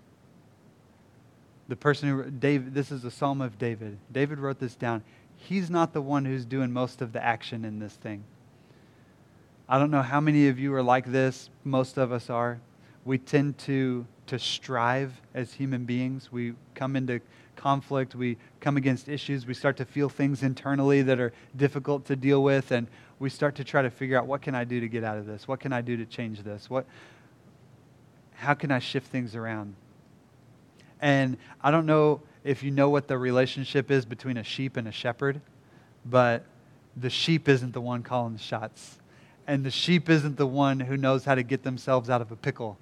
The 1.66 1.76
person 1.76 2.08
who, 2.08 2.30
David, 2.30 2.72
this 2.72 2.92
is 2.92 3.04
a 3.04 3.10
psalm 3.10 3.40
of 3.40 3.58
David. 3.58 3.98
David 4.12 4.38
wrote 4.38 4.60
this 4.60 4.76
down 4.76 5.02
he's 5.44 5.70
not 5.70 5.92
the 5.92 6.00
one 6.00 6.24
who's 6.24 6.44
doing 6.44 6.72
most 6.72 7.02
of 7.02 7.12
the 7.12 7.22
action 7.22 7.64
in 7.64 7.78
this 7.78 7.94
thing. 7.94 8.24
I 9.68 9.78
don't 9.78 9.90
know 9.90 10.02
how 10.02 10.20
many 10.20 10.48
of 10.48 10.58
you 10.58 10.74
are 10.74 10.82
like 10.82 11.06
this. 11.06 11.48
Most 11.64 11.96
of 11.96 12.12
us 12.12 12.28
are. 12.28 12.60
We 13.04 13.18
tend 13.18 13.58
to, 13.58 14.06
to 14.26 14.38
strive 14.38 15.12
as 15.34 15.52
human 15.52 15.84
beings. 15.84 16.30
We 16.32 16.54
come 16.74 16.96
into 16.96 17.20
conflict. 17.56 18.14
We 18.14 18.36
come 18.60 18.76
against 18.76 19.08
issues. 19.08 19.46
We 19.46 19.54
start 19.54 19.76
to 19.78 19.84
feel 19.84 20.08
things 20.08 20.42
internally 20.42 21.02
that 21.02 21.20
are 21.20 21.32
difficult 21.56 22.06
to 22.06 22.16
deal 22.16 22.42
with. 22.42 22.72
And 22.72 22.86
we 23.18 23.30
start 23.30 23.54
to 23.56 23.64
try 23.64 23.82
to 23.82 23.90
figure 23.90 24.18
out 24.18 24.26
what 24.26 24.42
can 24.42 24.54
I 24.54 24.64
do 24.64 24.80
to 24.80 24.88
get 24.88 25.04
out 25.04 25.18
of 25.18 25.26
this? 25.26 25.46
What 25.46 25.60
can 25.60 25.72
I 25.72 25.80
do 25.80 25.96
to 25.96 26.06
change 26.06 26.42
this? 26.42 26.68
What, 26.68 26.86
how 28.34 28.54
can 28.54 28.70
I 28.70 28.78
shift 28.78 29.06
things 29.08 29.34
around? 29.34 29.74
And 31.00 31.36
I 31.62 31.70
don't 31.70 31.86
know 31.86 32.22
if 32.44 32.62
you 32.62 32.70
know 32.70 32.90
what 32.90 33.08
the 33.08 33.16
relationship 33.16 33.90
is 33.90 34.04
between 34.04 34.36
a 34.36 34.44
sheep 34.44 34.76
and 34.76 34.86
a 34.86 34.92
shepherd, 34.92 35.40
but 36.04 36.44
the 36.96 37.10
sheep 37.10 37.48
isn't 37.48 37.72
the 37.72 37.80
one 37.80 38.02
calling 38.02 38.34
the 38.34 38.38
shots. 38.38 38.98
And 39.46 39.64
the 39.64 39.70
sheep 39.70 40.08
isn't 40.08 40.36
the 40.36 40.46
one 40.46 40.80
who 40.80 40.96
knows 40.96 41.24
how 41.24 41.34
to 41.34 41.42
get 41.42 41.62
themselves 41.62 42.08
out 42.08 42.20
of 42.20 42.30
a 42.30 42.36
pickle. 42.36 42.78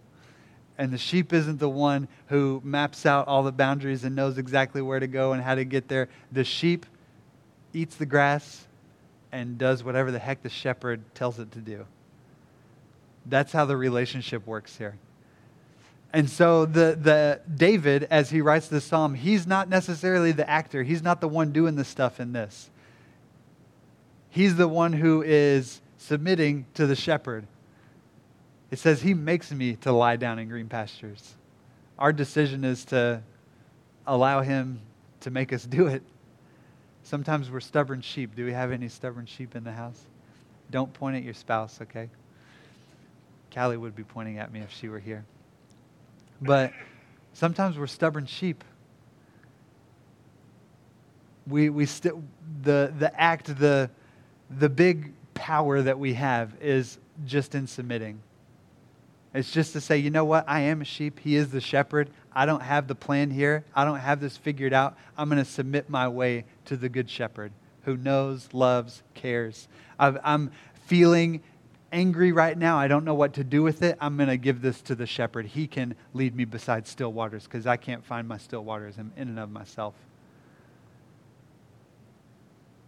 And 0.79 0.92
the 0.92 0.98
sheep 0.98 1.33
isn't 1.33 1.59
the 1.59 1.68
one 1.68 2.09
who 2.27 2.61
maps 2.64 3.07
out 3.07 3.29
all 3.29 3.42
the 3.42 3.53
boundaries 3.53 4.05
and 4.05 4.16
knows 4.16 4.38
exactly 4.38 4.83
where 4.83 5.01
to 5.01 5.07
go 5.07 5.33
and 5.33 5.42
how 5.42 5.55
to 5.55 5.64
get 5.64 5.88
there. 5.88 6.09
The 6.33 6.44
sheep 6.44 6.87
eats 7.72 7.96
the 7.96 8.07
grass 8.07 8.66
and 9.31 9.59
does 9.59 9.85
whatever 9.85 10.11
the 10.11 10.18
heck 10.18 10.42
the 10.42 10.48
shepherd 10.48 11.03
tells 11.14 11.38
it 11.38 11.53
to 11.53 11.59
do. 11.59 11.87
That's 13.27 13.53
how 13.53 13.64
the 13.64 13.77
relationship 13.77 14.46
works 14.46 14.77
here. 14.77 14.96
And 16.12 16.29
so 16.29 16.66
the, 16.66 16.98
the 17.01 17.40
David, 17.55 18.05
as 18.11 18.31
he 18.31 18.42
writes 18.42 18.68
this 18.68 18.85
psalm, 18.85 19.14
he's 19.14 19.46
not 19.46 19.68
necessarily 19.68 20.33
the 20.33 20.48
actor. 20.48 20.83
He's 20.83 21.03
not 21.03 21.20
the 21.20 21.29
one 21.29 21.53
doing 21.53 21.75
the 21.75 21.85
stuff 21.85 22.20
in 22.20 22.33
this. 22.33 22.70
He's 24.29 24.57
the 24.57 24.68
one 24.68 24.92
who 24.92 25.22
is 25.22 25.81
submitting 25.96 26.66
to 26.75 26.87
the 26.87 26.96
shepherd. 26.96 27.46
It 28.70 28.79
says 28.79 29.03
he 29.03 29.14
makes 29.14 29.53
me 29.53 29.77
to 29.77 29.92
lie 29.92 30.16
down 30.16 30.38
in 30.38 30.48
green 30.48 30.68
pastures. 30.68 31.35
Our 31.98 32.12
decision 32.12 32.64
is 32.64 32.85
to 32.87 33.22
allow 34.07 34.40
him 34.40 34.81
to 35.20 35.31
make 35.31 35.53
us 35.53 35.64
do 35.64 35.87
it. 35.87 36.03
Sometimes 37.05 37.51
we're 37.51 37.61
stubborn 37.61 38.01
sheep. 38.01 38.35
Do 38.35 38.44
we 38.44 38.53
have 38.53 38.72
any 38.72 38.88
stubborn 38.88 39.27
sheep 39.27 39.55
in 39.55 39.64
the 39.64 39.72
house? 39.72 40.01
Don't 40.70 40.92
point 40.92 41.16
at 41.16 41.22
your 41.22 41.35
spouse, 41.35 41.81
okay? 41.83 42.09
Callie 43.55 43.77
would 43.77 43.94
be 43.94 44.05
pointing 44.05 44.38
at 44.38 44.53
me 44.53 44.61
if 44.61 44.72
she 44.72 44.88
were 44.88 44.98
here. 44.98 45.25
But 46.42 46.72
sometimes 47.33 47.78
we're 47.78 47.87
stubborn 47.87 48.26
sheep. 48.26 48.64
We, 51.46 51.70
we 51.70 51.87
st- 51.87 52.14
the, 52.62 52.92
the 52.98 53.18
act, 53.18 53.59
the, 53.59 53.90
the 54.50 54.68
big 54.68 55.12
power 55.35 55.81
that 55.81 55.98
we 55.98 56.14
have 56.14 56.55
is 56.61 56.98
just 57.24 57.55
in 57.55 57.66
submitting. 57.66 58.20
It's 59.35 59.50
just 59.50 59.72
to 59.72 59.81
say, 59.81 59.96
you 59.96 60.11
know 60.11 60.24
what? 60.24 60.44
I 60.46 60.61
am 60.61 60.83
a 60.83 60.85
sheep. 60.85 61.18
He 61.20 61.37
is 61.37 61.50
the 61.50 61.61
shepherd. 61.61 62.11
I 62.33 62.44
don't 62.44 62.62
have 62.62 62.87
the 62.87 62.94
plan 62.94 63.31
here. 63.31 63.64
I 63.74 63.85
don't 63.85 63.98
have 63.98 64.20
this 64.20 64.37
figured 64.37 64.72
out. 64.72 64.96
I'm 65.16 65.28
going 65.28 65.42
to 65.42 65.50
submit 65.50 65.88
my 65.88 66.09
way 66.09 66.44
to 66.66 66.76
the 66.76 66.88
good 66.88 67.09
shepherd 67.09 67.52
who 67.85 67.96
knows, 67.96 68.48
loves, 68.52 69.02
cares. 69.14 69.68
i 69.98 70.14
am 70.24 70.50
feeling 70.87 71.42
angry 71.92 72.33
right 72.33 72.57
now. 72.57 72.78
I 72.78 72.88
don't 72.88 73.05
know 73.05 73.14
what 73.14 73.35
to 73.35 73.44
do 73.44 73.62
with 73.62 73.83
it. 73.83 73.96
I'm 74.00 74.16
going 74.16 74.28
to 74.28 74.37
give 74.37 74.62
this 74.62 74.81
to 74.83 74.94
the 74.94 75.07
shepherd. 75.07 75.46
He 75.46 75.66
can 75.66 75.94
lead 76.14 76.35
me 76.35 76.44
beside 76.44 76.87
still 76.87 77.12
waters 77.12 77.44
because 77.44 77.66
I 77.66 77.76
can't 77.76 78.05
find 78.05 78.26
my 78.26 78.38
still 78.38 78.64
waters 78.64 78.96
I'm 78.98 79.12
in 79.16 79.28
and 79.28 79.38
of 79.38 79.50
myself. 79.50 79.94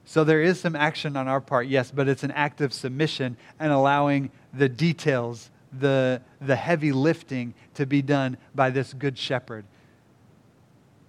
So 0.07 0.25
there 0.25 0.43
is 0.43 0.61
some 0.61 0.77
action 0.77 1.17
on 1.17 1.29
our 1.29 1.41
part, 1.41 1.67
yes, 1.67 1.91
but 1.91 2.09
it's 2.09 2.25
an 2.25 2.31
act 2.33 2.61
of 2.61 2.73
submission 2.73 3.37
and 3.59 3.73
allowing 3.73 4.31
the 4.53 4.69
details, 4.69 5.51
the, 5.79 6.21
the 6.41 6.57
heavy 6.57 6.93
lifting 6.93 7.55
to 7.75 7.87
be 7.87 8.03
done 8.03 8.37
by 8.55 8.71
this 8.71 8.93
good 8.93 9.17
shepherd. 9.17 9.65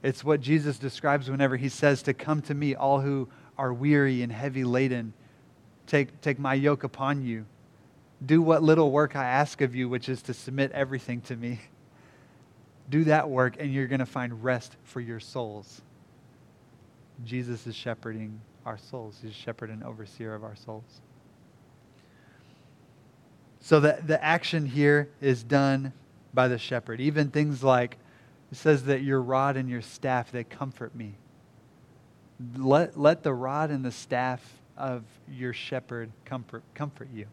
It's 0.02 0.24
what 0.24 0.40
Jesus 0.40 0.78
describes 0.78 1.30
whenever 1.30 1.58
he 1.58 1.68
says 1.68 2.04
to 2.04 2.14
come 2.14 2.42
to 2.44 2.54
me, 2.54 2.76
all 2.76 3.02
who 3.02 3.28
are 3.58 3.74
weary 3.74 4.22
and 4.22 4.32
heavy 4.32 4.64
laden. 4.64 5.14
Take, 5.88 6.22
take 6.22 6.40
my 6.40 6.54
yoke 6.54 6.84
upon 6.84 7.24
you. 7.24 7.46
Do 8.26 8.42
what 8.42 8.64
little 8.64 8.92
work 8.92 9.16
I 9.16 9.26
ask 9.26 9.62
of 9.62 9.76
you, 9.76 9.90
which 9.90 10.10
is 10.10 10.22
to 10.24 10.34
submit 10.34 10.72
everything 10.72 11.22
to 11.22 11.36
me. 11.36 11.60
Do 12.90 13.04
that 13.06 13.30
work, 13.30 13.58
and 13.60 13.74
you're 13.74 13.88
going 13.88 14.00
to 14.00 14.06
find 14.06 14.44
rest 14.44 14.76
for 14.84 15.02
your 15.02 15.20
souls. 15.20 15.82
Jesus 17.24 17.66
is 17.68 17.76
shepherding 17.76 18.40
our 18.66 18.78
souls, 18.78 19.20
He's 19.22 19.34
shepherd 19.34 19.70
and 19.70 19.84
overseer 19.84 20.34
of 20.34 20.44
our 20.44 20.56
souls. 20.56 21.02
So 23.62 23.80
the, 23.80 24.00
the 24.06 24.24
action 24.24 24.66
here 24.66 25.10
is 25.22 25.44
done 25.44 25.94
by 26.34 26.48
the 26.48 26.58
shepherd. 26.58 27.02
Even 27.02 27.32
things 27.32 27.64
like, 27.64 27.98
it 28.52 28.58
says 28.58 28.86
that 28.86 29.02
your 29.02 29.22
rod 29.22 29.58
and 29.58 29.70
your 29.70 29.82
staff, 29.82 30.32
they 30.32 30.44
comfort 30.44 30.96
me. 30.96 31.14
Let, 32.56 33.00
let 33.00 33.24
the 33.24 33.34
rod 33.34 33.72
and 33.72 33.84
the 33.84 33.92
staff 33.92 34.44
of 34.78 35.04
your 35.32 35.54
shepherd 35.54 36.12
comfort, 36.26 36.64
comfort 36.76 37.08
you. 37.14 37.26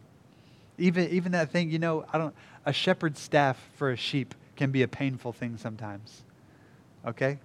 Even, 0.77 1.09
even 1.09 1.31
that 1.33 1.51
thing, 1.51 1.69
you 1.69 1.79
know, 1.79 2.05
I 2.11 2.17
don't, 2.17 2.33
a 2.65 2.73
shepherd's 2.73 3.19
staff 3.19 3.57
for 3.75 3.91
a 3.91 3.95
sheep 3.95 4.33
can 4.55 4.71
be 4.71 4.83
a 4.83 4.87
painful 4.87 5.33
thing 5.33 5.57
sometimes. 5.57 6.23
Okay? 7.05 7.39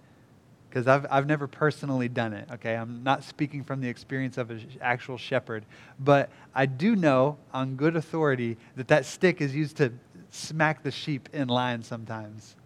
Because 0.69 0.87
I've, 0.87 1.07
I've 1.11 1.27
never 1.27 1.47
personally 1.47 2.09
done 2.09 2.33
it. 2.33 2.49
Okay? 2.53 2.75
I'm 2.75 3.03
not 3.03 3.25
speaking 3.25 3.65
from 3.65 3.81
the 3.81 3.89
experience 3.89 4.39
of 4.39 4.51
an 4.51 4.67
actual 4.81 5.19
shepherd. 5.19 5.65
But 5.99 6.31
I 6.55 6.67
do 6.67 6.97
know 6.97 7.39
on 7.53 7.77
good 7.77 7.97
authority 7.97 8.57
that 8.77 8.89
that 8.89 9.05
stick 9.07 9.41
is 9.41 9.55
used 9.55 9.77
to 9.79 9.93
smack 10.31 10.83
the 10.83 10.91
sheep 10.91 11.29
in 11.33 11.49
line 11.49 11.83
sometimes. 11.83 12.57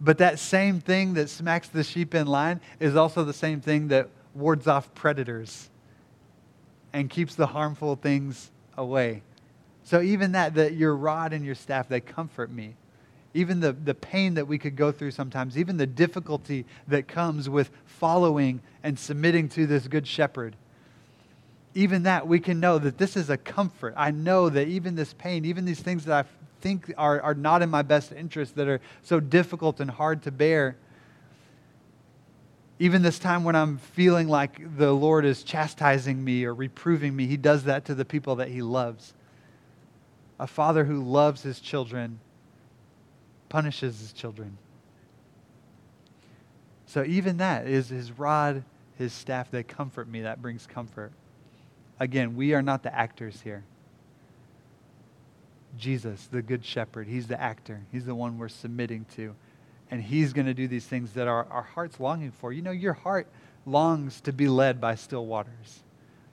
But 0.00 0.18
that 0.18 0.38
same 0.38 0.80
thing 0.80 1.14
that 1.14 1.30
smacks 1.30 1.68
the 1.68 1.84
sheep 1.84 2.14
in 2.14 2.26
line 2.26 2.60
is 2.80 2.96
also 2.96 3.24
the 3.24 3.32
same 3.32 3.60
thing 3.60 3.88
that 3.88 4.08
wards 4.34 4.66
off 4.66 4.92
predators 4.94 5.70
and 6.92 7.08
keeps 7.08 7.34
the 7.34 7.46
harmful 7.46 7.96
things 7.96 8.50
away. 8.76 9.22
So 9.84 10.00
even 10.00 10.32
that, 10.32 10.54
that 10.54 10.74
your 10.74 10.96
rod 10.96 11.32
and 11.32 11.44
your 11.44 11.54
staff, 11.54 11.88
they 11.88 12.00
comfort 12.00 12.50
me. 12.50 12.74
Even 13.34 13.60
the, 13.60 13.72
the 13.72 13.94
pain 13.94 14.34
that 14.34 14.46
we 14.46 14.58
could 14.58 14.76
go 14.76 14.92
through 14.92 15.10
sometimes, 15.10 15.58
even 15.58 15.76
the 15.76 15.86
difficulty 15.86 16.64
that 16.88 17.06
comes 17.06 17.48
with 17.48 17.70
following 17.84 18.60
and 18.82 18.98
submitting 18.98 19.48
to 19.50 19.66
this 19.66 19.86
good 19.86 20.06
shepherd. 20.06 20.56
Even 21.74 22.04
that, 22.04 22.26
we 22.26 22.38
can 22.40 22.60
know 22.60 22.78
that 22.78 22.96
this 22.96 23.16
is 23.16 23.28
a 23.28 23.36
comfort. 23.36 23.92
I 23.96 24.10
know 24.10 24.48
that 24.48 24.68
even 24.68 24.94
this 24.94 25.12
pain, 25.12 25.44
even 25.44 25.64
these 25.64 25.80
things 25.80 26.04
that 26.04 26.24
I 26.24 26.28
think 26.60 26.92
are, 26.96 27.20
are 27.20 27.34
not 27.34 27.60
in 27.60 27.68
my 27.68 27.82
best 27.82 28.12
interest, 28.12 28.54
that 28.54 28.68
are 28.68 28.80
so 29.02 29.20
difficult 29.20 29.80
and 29.80 29.90
hard 29.90 30.22
to 30.22 30.30
bear, 30.30 30.76
even 32.78 33.02
this 33.02 33.18
time 33.18 33.44
when 33.44 33.56
I'm 33.56 33.78
feeling 33.78 34.28
like 34.28 34.76
the 34.78 34.92
Lord 34.92 35.24
is 35.24 35.42
chastising 35.42 36.22
me 36.22 36.44
or 36.44 36.54
reproving 36.54 37.14
me, 37.14 37.26
He 37.26 37.36
does 37.36 37.64
that 37.64 37.84
to 37.86 37.94
the 37.94 38.04
people 38.04 38.36
that 38.36 38.48
He 38.48 38.62
loves. 38.62 39.12
A 40.38 40.46
father 40.46 40.84
who 40.84 41.02
loves 41.02 41.42
his 41.42 41.60
children 41.60 42.20
punishes 43.48 44.00
his 44.00 44.12
children. 44.12 44.58
So 46.86 47.04
even 47.04 47.38
that 47.38 47.66
is 47.66 47.88
his 47.88 48.12
rod, 48.12 48.64
his 48.98 49.12
staff, 49.12 49.50
they 49.50 49.62
comfort 49.62 50.08
me. 50.08 50.22
That 50.22 50.42
brings 50.42 50.66
comfort. 50.66 51.12
Again, 52.00 52.36
we 52.36 52.54
are 52.54 52.62
not 52.62 52.82
the 52.82 52.94
actors 52.94 53.40
here. 53.42 53.64
Jesus, 55.78 56.28
the 56.30 56.42
good 56.42 56.64
shepherd, 56.64 57.06
he's 57.06 57.26
the 57.26 57.40
actor. 57.40 57.80
He's 57.90 58.04
the 58.04 58.14
one 58.14 58.38
we're 58.38 58.48
submitting 58.48 59.06
to 59.16 59.34
and 59.94 60.02
He's 60.02 60.32
going 60.32 60.46
to 60.46 60.54
do 60.54 60.66
these 60.66 60.84
things 60.84 61.12
that 61.12 61.28
our, 61.28 61.46
our 61.52 61.62
heart's 61.62 62.00
longing 62.00 62.32
for. 62.32 62.52
You 62.52 62.62
know, 62.62 62.72
your 62.72 62.94
heart 62.94 63.28
longs 63.64 64.20
to 64.22 64.32
be 64.32 64.48
led 64.48 64.80
by 64.80 64.96
still 64.96 65.24
waters. 65.24 65.83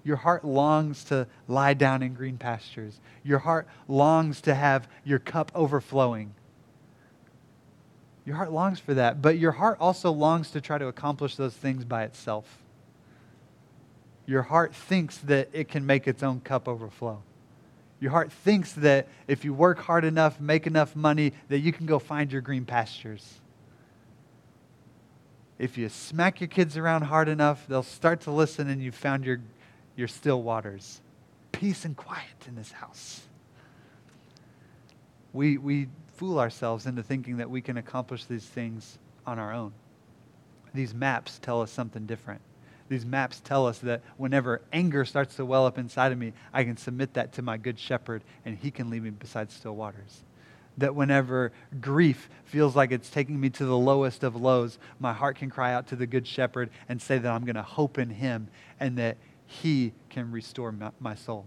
Your 0.04 0.18
heart 0.18 0.44
longs 0.44 1.04
to 1.06 1.28
lie 1.48 1.74
down 1.74 2.02
in 2.02 2.14
green 2.14 2.38
pastures. 2.38 3.00
Your 3.24 3.40
heart 3.40 3.68
longs 3.88 4.42
to 4.42 4.56
have 4.56 4.88
your 5.04 5.20
cup 5.20 5.52
overflowing. 5.54 6.34
Your 8.26 8.36
heart 8.36 8.52
longs 8.52 8.80
for 8.80 8.94
that, 8.94 9.22
but 9.22 9.38
your 9.38 9.52
heart 9.52 9.78
also 9.80 10.12
longs 10.12 10.52
to 10.52 10.62
try 10.62 10.78
to 10.78 10.88
accomplish 10.88 11.36
those 11.36 11.54
things 11.54 11.86
by 11.86 12.04
itself. 12.04 12.58
Your 14.26 14.44
heart 14.44 14.74
thinks 14.74 15.18
that 15.20 15.50
it 15.54 15.68
can 15.68 15.86
make 15.86 16.08
its 16.08 16.24
own 16.24 16.42
cup 16.42 16.68
overflow. 16.68 17.22
Your 18.00 18.12
heart 18.12 18.32
thinks 18.32 18.74
that 18.74 19.08
if 19.28 19.46
you 19.46 19.54
work 19.54 19.80
hard 19.80 20.06
enough, 20.06 20.40
make 20.40 20.66
enough 20.66 20.96
money, 20.96 21.34
that 21.50 21.60
you 21.60 21.72
can 21.72 21.86
go 21.86 22.00
find 22.00 22.32
your 22.32 22.42
green 22.42 22.66
pastures 22.66 23.42
if 25.62 25.78
you 25.78 25.88
smack 25.90 26.42
your 26.42 26.48
kids 26.48 26.76
around 26.76 27.04
hard 27.04 27.30
enough, 27.30 27.68
they'll 27.68 27.84
start 27.84 28.20
to 28.22 28.32
listen 28.32 28.68
and 28.68 28.82
you've 28.82 28.96
found 28.96 29.24
your, 29.24 29.40
your 29.96 30.08
still 30.08 30.42
waters. 30.42 31.02
Peace 31.52 31.86
and 31.86 31.96
quiet 31.96 32.48
in 32.48 32.56
this 32.56 32.72
house. 32.72 33.22
We, 35.34 35.58
we 35.58 35.88
fool 36.16 36.40
ourselves 36.40 36.86
into 36.86 37.04
thinking 37.04 37.38
that 37.38 37.50
we 37.50 37.62
can 37.62 37.78
accomplish 37.78 38.26
these 38.26 38.46
things 38.46 38.98
on 39.26 39.40
our 39.40 39.54
own. 39.54 39.74
These 40.74 40.94
maps 40.94 41.40
tell 41.42 41.62
us 41.62 41.72
something 41.72 42.06
different. 42.06 42.42
These 42.90 43.06
maps 43.06 43.40
tell 43.40 43.68
us 43.68 43.80
that 43.80 44.02
whenever 44.18 44.62
anger 44.74 45.06
starts 45.06 45.36
to 45.36 45.46
well 45.46 45.66
up 45.66 45.78
inside 45.78 46.12
of 46.12 46.18
me, 46.18 46.34
I 46.54 46.64
can 46.64 46.76
submit 46.76 47.14
that 47.14 47.34
to 47.34 47.42
my 47.42 47.58
good 47.58 47.80
shepherd 47.80 48.24
and 48.46 48.58
he 48.58 48.72
can 48.72 48.90
lead 48.90 49.04
me 49.04 49.12
beside 49.12 49.52
still 49.52 49.76
waters 49.76 50.24
that 50.78 50.96
whenever 50.96 51.52
grief 51.80 52.30
feels 52.46 52.76
like 52.76 52.92
it's 52.92 53.10
taking 53.10 53.40
me 53.40 53.50
to 53.50 53.66
the 53.66 53.78
lowest 53.78 54.24
of 54.24 54.36
lows, 54.36 54.78
my 55.00 55.14
heart 55.14 55.38
can 55.38 55.50
cry 55.50 55.74
out 55.74 55.88
to 55.88 55.96
the 55.96 56.08
Good 56.08 56.28
Shepherd 56.28 56.70
and 56.88 57.02
say 57.02 57.18
that 57.18 57.32
I'm 57.32 57.46
going 57.46 57.56
to 57.56 57.62
hope 57.62 57.98
in 57.98 58.10
Him 58.10 58.48
and 58.80 58.98
that 58.98 59.18
He 59.52 59.92
can 60.10 60.32
restore 60.32 60.74
my, 61.00 61.14
soul. 61.14 61.46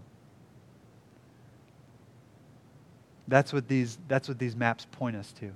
That's 3.26 3.50
what, 3.50 3.66
these, 3.66 3.98
that's 4.08 4.28
what 4.28 4.38
these 4.38 4.54
maps 4.54 4.86
point 4.92 5.16
us 5.16 5.32
to, 5.40 5.52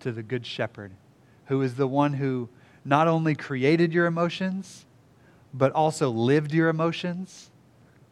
to 0.00 0.12
the 0.12 0.22
Good 0.22 0.46
Shepherd, 0.46 0.92
who 1.46 1.60
is 1.62 1.74
the 1.74 1.88
one 1.88 2.14
who 2.14 2.48
not 2.84 3.08
only 3.08 3.34
created 3.34 3.92
your 3.92 4.06
emotions, 4.06 4.86
but 5.52 5.72
also 5.72 6.10
lived 6.10 6.54
your 6.54 6.68
emotions, 6.68 7.50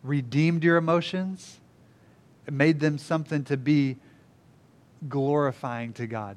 redeemed 0.03 0.65
your 0.65 0.77
emotions, 0.77 1.61
made 2.51 2.81
them 2.81 2.99
something 2.99 3.45
to 3.45 3.57
be 3.57 3.97
glorifying 5.09 5.93
to 5.93 6.09
God. 6.09 6.37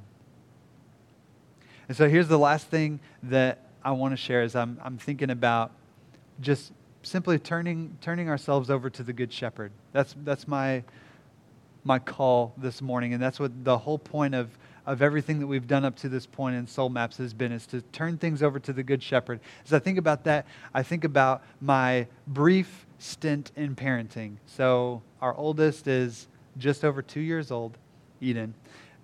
And 1.88 1.98
so 1.98 2.08
here's 2.08 2.28
the 2.28 2.38
last 2.38 2.68
thing 2.68 3.00
that 3.24 3.66
I 3.84 3.92
want 3.92 4.14
to 4.14 4.18
share 4.18 4.44
is 4.44 4.56
I'm, 4.56 4.80
I'm 4.84 5.00
thinking 5.00 5.32
about 5.32 5.72
just 6.40 6.72
simply 7.04 7.40
turning, 7.40 7.98
turning 8.02 8.30
ourselves 8.30 8.70
over 8.70 8.90
to 8.90 9.04
the 9.04 9.14
Good 9.14 9.32
Shepherd. 9.32 9.72
That's, 9.92 10.16
that's 10.24 10.48
my, 10.48 10.84
my 11.84 12.00
call 12.00 12.54
this 12.58 12.82
morning. 12.82 13.14
And 13.14 13.22
that's 13.22 13.40
what 13.40 13.64
the 13.64 13.78
whole 13.78 13.98
point 13.98 14.36
of, 14.36 14.50
of 14.86 15.02
everything 15.02 15.40
that 15.40 15.48
we've 15.48 15.68
done 15.68 15.86
up 15.86 15.96
to 15.98 16.10
this 16.10 16.26
point 16.26 16.56
in 16.56 16.68
Soul 16.68 16.90
Maps 16.90 17.18
has 17.18 17.34
been, 17.34 17.52
is 17.52 17.66
to 17.68 17.82
turn 17.82 18.18
things 18.18 18.44
over 18.44 18.60
to 18.60 18.74
the 18.74 18.84
Good 18.84 19.02
Shepherd. 19.02 19.40
As 19.66 19.74
I 19.74 19.80
think 19.80 19.98
about 19.98 20.24
that, 20.26 20.46
I 20.74 20.84
think 20.84 21.04
about 21.04 21.44
my 21.60 22.08
brief 22.28 22.86
stint 23.00 23.52
in 23.56 23.76
parenting. 23.76 24.38
So 24.46 25.02
our 25.22 25.36
oldest 25.36 25.88
is 25.88 26.28
just 26.58 26.84
over 26.84 27.02
two 27.02 27.22
years 27.22 27.52
old. 27.52 27.78
Eden. 28.22 28.54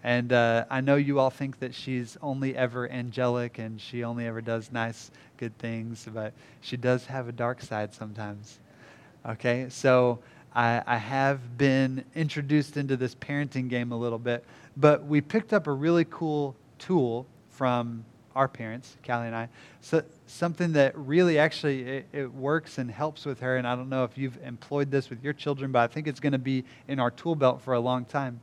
And 0.07 0.31
uh, 0.31 0.63
I 0.69 0.79
know 0.79 0.95
you 0.95 1.19
all 1.19 1.29
think 1.29 1.59
that 1.59 1.75
she's 1.75 2.15
only 2.21 2.55
ever 2.55 2.89
angelic 2.89 3.59
and 3.59 3.81
she 3.81 4.05
only 4.05 4.25
ever 4.25 4.39
does 4.39 4.71
nice, 4.71 5.11
good 5.35 5.57
things, 5.57 6.07
but 6.13 6.31
she 6.61 6.77
does 6.77 7.05
have 7.07 7.27
a 7.27 7.33
dark 7.33 7.61
side 7.61 7.93
sometimes. 7.93 8.59
Okay? 9.27 9.65
So 9.67 10.19
I, 10.55 10.81
I 10.87 10.95
have 10.95 11.57
been 11.57 12.05
introduced 12.15 12.77
into 12.77 12.95
this 12.95 13.15
parenting 13.15 13.67
game 13.67 13.91
a 13.91 13.97
little 13.97 14.17
bit, 14.17 14.45
but 14.77 15.05
we 15.05 15.19
picked 15.19 15.51
up 15.51 15.67
a 15.67 15.73
really 15.73 16.05
cool 16.09 16.55
tool 16.79 17.25
from 17.49 18.05
our 18.33 18.47
parents, 18.47 18.95
Callie 19.05 19.27
and 19.27 19.35
I, 19.35 19.49
so, 19.81 20.03
something 20.25 20.71
that 20.71 20.97
really 20.97 21.37
actually 21.37 21.81
it, 21.81 22.05
it, 22.13 22.33
works 22.33 22.77
and 22.77 22.89
helps 22.89 23.25
with 23.25 23.41
her. 23.41 23.57
And 23.57 23.67
I 23.67 23.75
don't 23.75 23.89
know 23.89 24.05
if 24.05 24.17
you've 24.17 24.37
employed 24.41 24.89
this 24.89 25.09
with 25.09 25.21
your 25.21 25.33
children, 25.33 25.73
but 25.73 25.79
I 25.79 25.87
think 25.87 26.07
it's 26.07 26.21
going 26.21 26.31
to 26.31 26.39
be 26.39 26.63
in 26.87 26.97
our 26.97 27.11
tool 27.11 27.35
belt 27.35 27.61
for 27.61 27.73
a 27.73 27.79
long 27.81 28.05
time. 28.05 28.39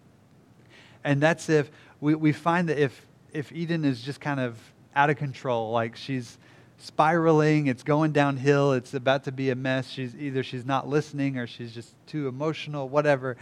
And 1.04 1.20
that's 1.20 1.48
if 1.48 1.70
we, 2.00 2.14
we 2.14 2.32
find 2.32 2.68
that 2.68 2.78
if, 2.78 3.06
if 3.32 3.52
Eden 3.52 3.84
is 3.84 4.00
just 4.00 4.20
kind 4.20 4.40
of 4.40 4.58
out 4.96 5.10
of 5.10 5.16
control, 5.16 5.70
like 5.70 5.96
she's 5.96 6.38
spiraling, 6.78 7.66
it's 7.66 7.82
going 7.82 8.12
downhill, 8.12 8.72
it's 8.72 8.94
about 8.94 9.24
to 9.24 9.32
be 9.32 9.50
a 9.50 9.54
mess, 9.54 9.88
she's 9.88 10.14
either 10.16 10.42
she's 10.42 10.64
not 10.64 10.88
listening 10.88 11.38
or 11.38 11.46
she's 11.46 11.72
just 11.72 11.94
too 12.06 12.26
emotional, 12.26 12.88
whatever. 12.88 13.36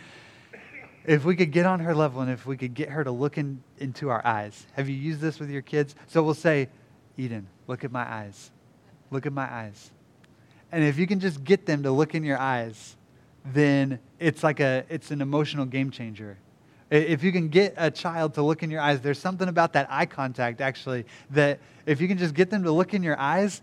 If 1.05 1.25
we 1.25 1.35
could 1.35 1.51
get 1.51 1.67
on 1.67 1.81
her 1.81 1.95
level 1.95 2.21
and 2.21 2.31
if 2.31 2.47
we 2.47 2.57
could 2.57 2.75
get 2.75 2.91
her 2.91 3.03
to 3.03 3.11
look 3.11 3.39
in, 3.39 3.63
into 3.79 4.11
our 4.11 4.25
eyes. 4.25 4.67
Have 4.75 4.89
you 4.89 4.95
used 4.95 5.21
this 5.21 5.41
with 5.41 5.51
your 5.51 5.63
kids? 5.63 5.95
So 6.07 6.23
we'll 6.23 6.35
say, 6.35 6.69
Eden, 7.17 7.49
look 7.67 7.85
at 7.85 7.91
my 7.91 8.09
eyes. 8.09 8.51
Look 9.11 9.27
at 9.27 9.33
my 9.33 9.53
eyes. 9.53 9.91
And 10.71 10.85
if 10.85 10.99
you 10.99 11.07
can 11.07 11.21
just 11.21 11.45
get 11.45 11.67
them 11.67 11.83
to 11.83 11.91
look 11.91 12.15
in 12.15 12.25
your 12.25 12.39
eyes, 12.39 12.97
then 13.45 13.99
it's 14.19 14.43
like 14.43 14.61
a 14.61 14.85
it's 14.89 15.11
an 15.11 15.21
emotional 15.21 15.67
game 15.67 15.91
changer. 15.91 16.39
If 16.93 17.25
you 17.25 17.33
can 17.33 17.49
get 17.49 17.73
a 17.79 17.91
child 17.91 18.35
to 18.35 18.43
look 18.43 18.63
in 18.63 18.71
your 18.71 18.83
eyes, 18.83 19.01
there's 19.01 19.19
something 19.19 19.49
about 19.49 19.73
that 19.73 19.87
eye 19.89 20.05
contact 20.05 20.61
actually 20.61 21.07
that 21.31 21.59
if 21.87 22.03
you 22.03 22.07
can 22.07 22.19
just 22.19 22.35
get 22.35 22.51
them 22.51 22.65
to 22.65 22.71
look 22.71 22.93
in 22.93 23.03
your 23.03 23.19
eyes, 23.19 23.63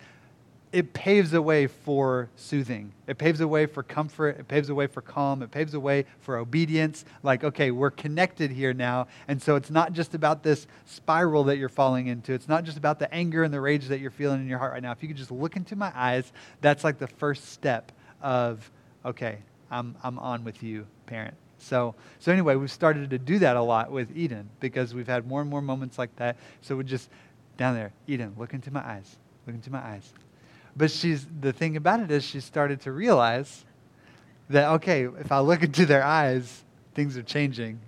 it 0.71 0.93
paves 0.93 1.31
a 1.33 1.41
way 1.41 1.67
for 1.67 2.29
soothing. 2.35 2.91
It 3.05 3.19
paves 3.19 3.39
a 3.39 3.47
way 3.47 3.67
for 3.67 3.83
comfort. 3.83 4.39
It 4.39 4.47
paves 4.47 4.69
a 4.69 4.73
way 4.73 4.87
for 4.87 5.01
calm. 5.01 5.43
It 5.43 5.51
paves 5.51 5.75
a 5.75 5.79
way 5.79 6.07
for 6.21 6.37
obedience. 6.37 7.05
Like, 7.21 7.43
okay, 7.43 7.69
we're 7.69 7.91
connected 7.91 8.49
here 8.49 8.73
now. 8.73 9.07
And 9.27 9.39
so 9.39 9.55
it's 9.55 9.69
not 9.69 9.93
just 9.93 10.15
about 10.15 10.41
this 10.41 10.65
spiral 10.87 11.43
that 11.45 11.57
you're 11.57 11.69
falling 11.69 12.07
into. 12.07 12.33
It's 12.33 12.47
not 12.47 12.63
just 12.63 12.79
about 12.79 12.97
the 12.97 13.13
anger 13.13 13.43
and 13.43 13.53
the 13.53 13.61
rage 13.61 13.89
that 13.89 13.99
you're 13.99 14.09
feeling 14.09 14.41
in 14.41 14.47
your 14.47 14.59
heart 14.59 14.73
right 14.73 14.81
now. 14.81 14.91
If 14.91 15.03
you 15.03 15.07
could 15.07 15.17
just 15.17 15.31
look 15.31 15.55
into 15.55 15.75
my 15.75 15.91
eyes, 15.95 16.31
that's 16.61 16.83
like 16.83 16.97
the 16.97 17.07
first 17.07 17.49
step 17.49 17.91
of, 18.23 18.71
okay, 19.05 19.37
I'm, 19.69 19.95
I'm 20.03 20.17
on 20.17 20.43
with 20.43 20.63
you, 20.63 20.87
parent. 21.05 21.35
So, 21.59 21.95
so 22.19 22.31
anyway, 22.31 22.55
we've 22.55 22.71
started 22.71 23.09
to 23.09 23.17
do 23.17 23.39
that 23.39 23.55
a 23.55 23.61
lot 23.61 23.91
with 23.91 24.15
Eden 24.15 24.49
because 24.59 24.93
we've 24.93 25.07
had 25.07 25.27
more 25.27 25.41
and 25.41 25.49
more 25.49 25.61
moments 25.61 25.97
like 25.97 26.15
that. 26.15 26.37
So 26.61 26.75
we 26.75 26.83
just, 26.83 27.09
down 27.57 27.75
there, 27.75 27.91
Eden, 28.07 28.33
look 28.37 28.53
into 28.53 28.71
my 28.71 28.85
eyes. 28.85 29.17
Look 29.45 29.55
into 29.55 29.71
my 29.71 29.79
eyes 29.79 30.13
but 30.79 30.89
she's 30.89 31.27
the 31.41 31.51
thing 31.53 31.75
about 31.75 31.99
it 31.99 32.09
is 32.09 32.23
she 32.23 32.39
started 32.39 32.79
to 32.81 32.91
realize 32.91 33.65
that 34.49 34.69
okay, 34.69 35.03
if 35.03 35.31
I 35.31 35.39
look 35.39 35.61
into 35.69 35.85
their 35.85 36.03
eyes, 36.03 36.63
things 36.95 37.17
are 37.17 37.23
changing. 37.23 37.79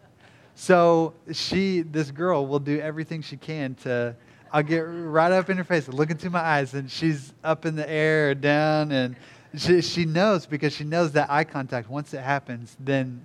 So 0.54 1.14
she, 1.32 1.82
this 1.82 2.12
girl, 2.12 2.46
will 2.46 2.60
do 2.60 2.80
everything 2.80 3.22
she 3.22 3.38
can 3.38 3.76
to. 3.76 4.16
I'll 4.54 4.62
get 4.62 4.82
right 4.82 5.32
up 5.32 5.50
in 5.50 5.56
her 5.56 5.64
face 5.64 5.88
look 5.88 6.12
into 6.12 6.30
my 6.30 6.42
eyes, 6.42 6.74
and 6.74 6.92
she's 6.92 7.34
up 7.42 7.66
in 7.66 7.78
the 7.78 7.90
air 7.90 8.32
or 8.32 8.36
down, 8.36 8.92
and 8.92 9.16
she, 9.56 9.82
she 9.82 10.04
knows 10.04 10.46
because 10.46 10.74
she 10.74 10.84
knows 10.84 11.14
that 11.14 11.32
eye 11.32 11.46
contact. 11.46 11.90
Once 11.90 12.14
it 12.14 12.20
happens, 12.20 12.76
then 12.78 13.22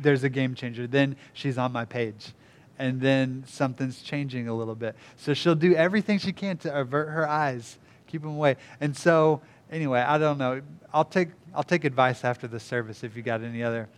there's 0.00 0.24
a 0.24 0.28
game 0.28 0.54
changer. 0.54 0.86
Then 0.86 1.16
she's 1.32 1.58
on 1.58 1.72
my 1.72 1.84
page, 1.84 2.32
and 2.78 3.00
then 3.00 3.44
something's 3.46 4.02
changing 4.02 4.48
a 4.48 4.54
little 4.54 4.74
bit. 4.74 4.96
So 5.16 5.34
she'll 5.34 5.54
do 5.54 5.74
everything 5.74 6.18
she 6.18 6.32
can 6.32 6.56
to 6.58 6.74
avert 6.74 7.08
her 7.10 7.28
eyes 7.28 7.78
keep 8.12 8.20
them 8.20 8.32
away. 8.32 8.56
And 8.80 8.94
so, 8.94 9.40
anyway, 9.70 10.00
I 10.00 10.18
don't 10.18 10.36
know. 10.36 10.60
I'll 10.92 11.06
take 11.06 11.30
I'll 11.54 11.62
take 11.62 11.84
advice 11.84 12.24
after 12.24 12.46
the 12.46 12.60
service 12.60 13.02
if 13.02 13.16
you 13.16 13.22
got 13.22 13.42
any 13.42 13.62
other 13.62 13.88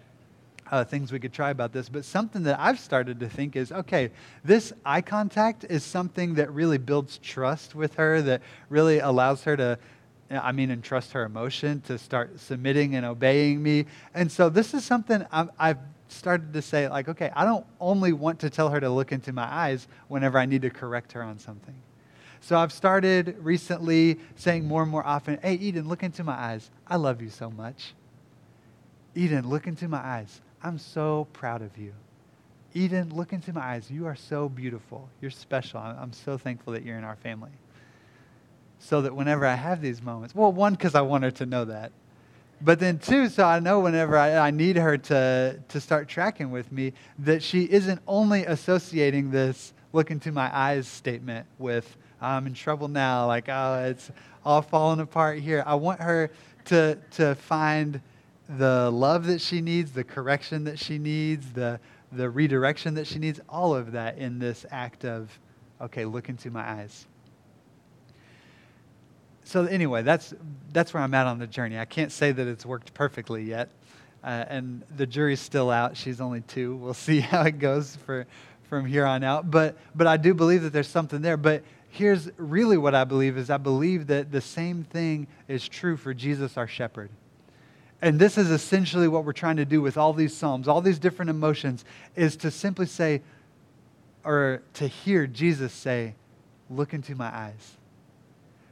uh, 0.71 0.85
things 0.85 1.13
we 1.13 1.19
could 1.19 1.33
try 1.33 1.51
about 1.51 1.73
this. 1.73 1.89
But 1.89 2.05
something 2.05 2.45
that 2.45 2.59
I've 2.59 2.79
started 2.79 3.21
to 3.21 3.29
think 3.29 3.57
is 3.57 3.73
okay, 3.73 4.11
this 4.45 4.73
eye 4.85 5.03
contact 5.03 5.65
is 5.69 5.83
something 5.83 6.35
that 6.35 6.53
really 6.53 6.79
builds 6.79 7.19
trust 7.19 7.75
with 7.75 7.95
her, 7.97 8.23
that 8.23 8.41
really 8.71 9.01
allows 9.01 9.43
her 9.45 9.57
to. 9.57 9.79
I 10.31 10.53
mean, 10.53 10.71
entrust 10.71 11.13
her 11.13 11.25
emotion 11.25 11.81
to 11.83 11.99
start 11.99 12.41
submitting 12.41 12.95
and 12.95 13.05
obeying 13.05 13.63
me. 13.63 13.87
And 14.15 14.31
so, 14.31 14.49
this 14.49 14.75
is 14.75 14.85
something 14.85 15.25
i 15.31 15.47
I've 15.59 15.79
started 16.09 16.53
to 16.53 16.63
say, 16.63 16.89
like, 16.89 17.09
okay, 17.09 17.31
I 17.35 17.45
don't 17.45 17.67
only 17.81 18.13
want 18.13 18.41
to 18.41 18.51
tell 18.51 18.69
her 18.69 18.81
to 18.81 18.89
look 18.89 19.13
into 19.13 19.33
my 19.33 19.45
eyes 19.45 19.87
whenever 20.09 20.39
I 20.39 20.47
need 20.47 20.63
to 20.63 20.71
correct 20.71 21.13
her 21.13 21.23
on 21.23 21.39
something. 21.39 21.75
So 22.41 22.59
I've 22.59 22.73
started 22.73 23.37
recently 23.41 24.19
saying 24.37 24.67
more 24.67 24.83
and 24.83 24.91
more 24.91 25.05
often, 25.05 25.39
Hey, 25.43 25.55
Eden, 25.55 25.89
look 25.89 26.03
into 26.03 26.23
my 26.25 26.35
eyes. 26.35 26.71
I 26.87 26.97
love 26.97 27.23
you 27.23 27.31
so 27.31 27.51
much. 27.51 27.95
Eden, 29.15 29.49
look 29.49 29.67
into 29.67 29.89
my 29.89 29.99
eyes. 29.99 30.41
I'm 30.63 30.79
so 30.79 31.27
proud 31.33 31.63
of 31.63 31.77
you. 31.79 31.95
Eden, 32.75 33.15
look 33.15 33.33
into 33.33 33.53
my 33.53 33.63
eyes. 33.63 33.91
You 33.91 34.07
are 34.07 34.17
so 34.17 34.49
beautiful. 34.49 35.09
You're 35.23 35.31
special. 35.31 35.81
I'm 35.81 36.13
so 36.13 36.37
thankful 36.37 36.73
that 36.75 36.83
you're 36.83 36.99
in 36.99 37.05
our 37.05 37.17
family. 37.17 37.53
So 38.79 39.03
that 39.03 39.15
whenever 39.17 39.47
I 39.47 39.55
have 39.55 39.81
these 39.81 40.03
moments, 40.03 40.35
well, 40.35 40.53
one, 40.53 40.75
because 40.75 40.95
I 40.95 41.01
want 41.01 41.25
her 41.25 41.31
to 41.33 41.47
know 41.47 41.65
that. 41.65 41.93
But 42.61 42.81
then, 42.81 42.99
two, 42.99 43.29
so 43.29 43.45
I 43.45 43.59
know 43.59 43.81
whenever 43.81 44.17
I, 44.17 44.37
I 44.37 44.51
need 44.51 44.77
her 44.77 44.97
to, 44.97 45.61
to 45.69 45.81
start 45.81 46.09
tracking 46.09 46.51
with 46.51 46.71
me, 46.71 46.93
that 47.19 47.43
she 47.43 47.65
isn't 47.65 48.01
only 48.07 48.45
associating 48.45 49.31
this 49.31 49.73
look 49.93 50.11
into 50.11 50.33
my 50.33 50.55
eyes 50.57 50.89
statement 50.89 51.47
with, 51.59 51.97
I'm 52.21 52.47
in 52.47 52.55
trouble 52.55 52.89
now. 52.89 53.27
Like, 53.27 53.49
oh, 53.49 53.85
it's 53.85 54.11
all 54.45 54.63
falling 54.63 55.01
apart 55.01 55.39
here. 55.41 55.63
I 55.67 55.75
want 55.75 56.01
her 56.01 56.31
to, 56.67 56.99
to 57.13 57.35
find 57.35 58.01
the 58.49 58.91
love 58.91 59.27
that 59.27 59.41
she 59.41 59.61
needs, 59.61 59.93
the 59.93 60.05
correction 60.05 60.65
that 60.65 60.79
she 60.79 60.99
needs, 60.99 61.53
the, 61.53 61.81
the 62.13 62.29
redirection 62.29 62.95
that 62.95 63.07
she 63.07 63.19
needs, 63.19 63.41
all 63.49 63.75
of 63.75 63.93
that 63.93 64.19
in 64.19 64.39
this 64.39 64.67
act 64.71 65.05
of, 65.05 65.39
okay, 65.81 66.05
look 66.05 66.29
into 66.29 66.51
my 66.51 66.69
eyes. 66.69 67.07
So, 69.45 69.67
anyway, 69.67 70.03
that's, 70.03 70.35
that's 70.73 70.95
where 70.95 71.03
I'm 71.03 71.15
at 71.15 71.27
on 71.27 71.39
the 71.39 71.47
journey. 71.47 71.79
I 71.79 71.85
can't 71.85 72.11
say 72.11 72.33
that 72.33 72.47
it's 72.47 72.65
worked 72.65 72.95
perfectly 72.95 73.45
yet. 73.45 73.71
Uh, 74.25 74.45
and 74.49 74.83
the 74.97 75.07
jury's 75.07 75.41
still 75.41 75.71
out. 75.71 75.97
She's 75.97 76.21
only 76.21 76.41
two. 76.41 76.77
We'll 76.77 76.95
see 76.95 77.21
how 77.21 77.43
it 77.43 77.59
goes 77.59 77.97
for, 78.07 78.27
from 78.69 78.87
here 78.87 79.05
on 79.05 79.23
out. 79.23 79.51
But, 79.51 79.77
but 79.95 80.07
I 80.07 80.17
do 80.17 80.35
believe 80.35 80.63
that 80.63 80.73
there's 80.73 80.89
something 80.89 81.21
there. 81.21 81.37
But 81.37 81.63
here's 81.91 82.31
really 82.39 82.79
what 82.79 82.95
I 82.95 83.05
believe 83.05 83.37
is 83.37 83.51
I 83.51 83.59
believe 83.59 84.07
that 84.09 84.33
the 84.33 84.41
same 84.41 84.83
thing 84.83 85.27
is 85.47 85.69
true 85.69 85.97
for 85.97 86.15
Jesus 86.15 86.57
our 86.57 86.67
shepherd. 86.67 87.11
And 88.03 88.19
this 88.19 88.37
is 88.37 88.51
essentially 88.51 89.09
what 89.09 89.25
we're 89.25 89.33
trying 89.33 89.57
to 89.57 89.65
do 89.65 89.81
with 89.81 89.97
all 89.97 90.13
these 90.13 90.37
psalms, 90.37 90.69
all 90.69 90.81
these 90.81 90.99
different 90.99 91.31
emotions 91.31 91.85
is 92.17 92.37
to 92.39 92.51
simply 92.51 92.87
say 92.87 93.23
or 94.25 94.63
to 94.75 94.89
hear 94.89 95.27
Jesus 95.27 95.73
say, 95.73 96.15
"Look 96.69 96.95
into 96.95 97.15
my 97.15 97.35
eyes." 97.35 97.77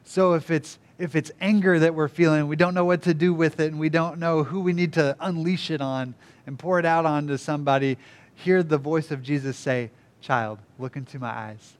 So 0.04 0.34
if 0.34 0.50
it's 0.50 0.78
if 0.98 1.16
it's 1.16 1.32
anger 1.40 1.78
that 1.78 1.94
we're 1.94 2.08
feeling, 2.08 2.46
we 2.46 2.56
don't 2.56 2.74
know 2.74 2.84
what 2.84 3.02
to 3.02 3.14
do 3.14 3.34
with 3.34 3.58
it 3.58 3.72
and 3.72 3.80
we 3.80 3.88
don't 3.88 4.18
know 4.18 4.44
who 4.44 4.60
we 4.60 4.72
need 4.72 4.92
to 4.94 5.16
unleash 5.20 5.70
it 5.70 5.80
on 5.80 6.14
and 6.46 6.58
pour 6.58 6.78
it 6.78 6.84
out 6.84 7.06
onto 7.06 7.36
somebody, 7.36 7.98
hear 8.34 8.62
the 8.62 8.78
voice 8.78 9.10
of 9.10 9.22
Jesus 9.22 9.56
say, 9.56 9.90
"Child, 10.20 10.58
look 10.78 10.96
into 10.96 11.18
my 11.18 11.30
eyes." 11.30 11.76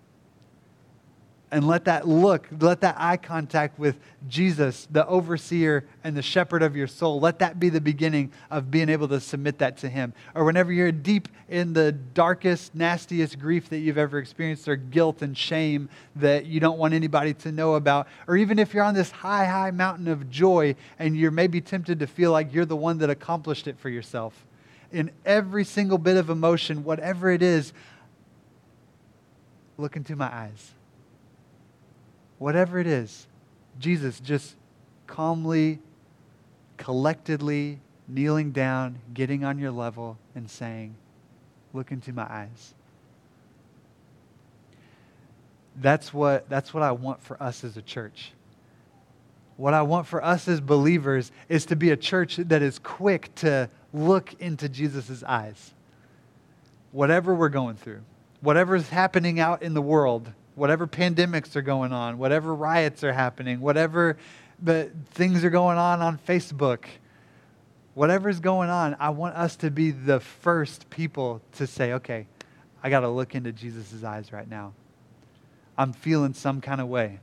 And 1.53 1.67
let 1.69 1.85
that 1.85 2.09
look, 2.09 2.49
let 2.61 2.81
that 2.81 2.97
eye 2.99 3.19
contact 3.19 3.79
with 3.79 4.01
Jesus, 4.27 4.88
the 4.91 5.07
overseer 5.07 5.85
and 6.03 6.17
the 6.17 6.23
shepherd 6.23 6.62
of 6.62 6.75
your 6.75 6.87
soul, 6.87 7.21
let 7.21 7.41
that 7.41 7.61
be 7.61 7.69
the 7.69 7.81
beginning 7.81 8.33
of 8.51 8.71
being 8.71 8.88
able 8.88 9.07
to 9.09 9.21
submit 9.21 9.59
that 9.59 9.77
to 9.77 9.88
Him. 9.91 10.15
Or 10.35 10.47
whenever 10.47 10.73
you're 10.73 10.91
deep 10.91 11.29
in 11.51 11.75
the 11.75 11.93
darkest, 11.93 12.75
nastiest 12.75 13.38
grief 13.38 13.69
that 13.69 13.81
you've 13.81 13.99
ever 13.99 14.19
experienced, 14.19 14.67
or 14.67 14.77
guilt 14.77 15.21
and 15.21 15.37
shame 15.37 15.91
that 16.17 16.47
you 16.47 16.59
don't 16.59 16.79
want 16.79 16.95
anybody 16.95 17.35
to 17.35 17.53
know 17.53 17.75
about, 17.75 18.09
or 18.27 18.38
even 18.38 18.59
if 18.59 18.73
you're 18.73 18.83
on 18.83 18.95
this 18.95 19.11
high, 19.11 19.45
high 19.45 19.71
mountain 19.71 20.09
of 20.09 20.31
joy 20.31 20.75
and 20.99 21.19
you're 21.19 21.31
maybe 21.31 21.61
tempted 21.61 21.99
to 21.99 22.07
feel 22.07 22.33
like 22.33 22.55
you're 22.55 22.65
the 22.65 22.75
one 22.75 22.97
that 22.97 23.11
accomplished 23.11 23.69
it 23.69 23.79
for 23.79 23.91
yourself. 23.91 24.47
In 24.91 25.11
every 25.27 25.67
single 25.67 25.99
bit 25.99 26.17
of 26.17 26.31
emotion, 26.31 26.83
whatever 26.83 27.31
it 27.31 27.43
is, 27.43 27.75
look 29.77 29.97
into 29.97 30.17
my 30.17 30.35
eyes 30.35 30.73
whatever 32.42 32.81
it 32.81 32.88
is, 32.88 33.28
Jesus 33.78 34.18
just 34.18 34.57
calmly, 35.07 35.78
collectedly 36.76 37.78
kneeling 38.09 38.50
down, 38.50 38.98
getting 39.14 39.44
on 39.44 39.61
your 39.61 39.70
level, 39.70 40.18
and 40.35 40.50
saying, 40.50 40.96
Look 41.72 41.92
into 41.92 42.12
my 42.12 42.24
eyes. 42.24 42.74
That's 45.81 46.12
what, 46.12 46.48
that's 46.50 46.74
what 46.74 46.83
I 46.83 46.90
want 46.92 47.22
for 47.22 47.40
us 47.40 47.62
as 47.64 47.76
a 47.76 47.83
church. 47.83 48.33
What 49.57 49.72
I 49.72 49.83
want 49.83 50.09
for 50.09 50.22
us 50.22 50.48
as 50.48 50.61
believers 50.61 51.31
is 51.48 51.64
to 51.66 51.76
be 51.76 51.90
a 51.90 51.96
church 51.96 52.37
that 52.37 52.61
is 52.61 52.78
quick 52.81 53.33
to 53.37 53.70
look 53.94 54.35
into 54.40 54.68
Jesus' 54.68 55.22
eyes. 55.22 55.72
Whatever 56.90 57.35
we're 57.35 57.48
going 57.48 57.76
through, 57.76 58.00
whatever's 58.40 58.88
happening 58.88 59.38
out 59.38 59.62
in 59.62 59.74
the 59.74 59.81
world, 59.81 60.31
whatever 60.55 60.87
pandemics 60.87 61.57
are 61.57 61.62
going 61.62 61.93
on, 61.93 62.19
whatever 62.19 62.55
riots 62.55 63.03
are 63.05 63.12
happening, 63.12 63.61
whatever 63.61 64.17
but 64.62 64.91
things 65.11 65.45
are 65.45 65.51
going 65.51 65.77
on 65.77 66.01
on 66.01 66.19
Facebook, 66.19 66.85
whatever's 67.95 68.38
going 68.38 68.71
on, 68.71 68.97
I 69.01 69.11
want 69.11 69.35
us 69.35 69.57
to 69.57 69.71
be 69.71 69.91
the 69.91 70.21
first 70.21 70.88
people 70.88 71.43
to 71.53 71.67
say, 71.67 71.95
okay, 71.95 72.27
I 72.83 72.91
got 72.91 73.01
to 73.01 73.09
look 73.09 73.35
into 73.35 73.53
Jesus' 73.53 74.05
eyes 74.05 74.33
right 74.33 74.49
now. 74.49 74.73
I'm 75.77 75.93
feeling 75.93 76.35
some 76.35 76.61
kind 76.61 76.81
of 76.81 76.88
way. 76.88 77.19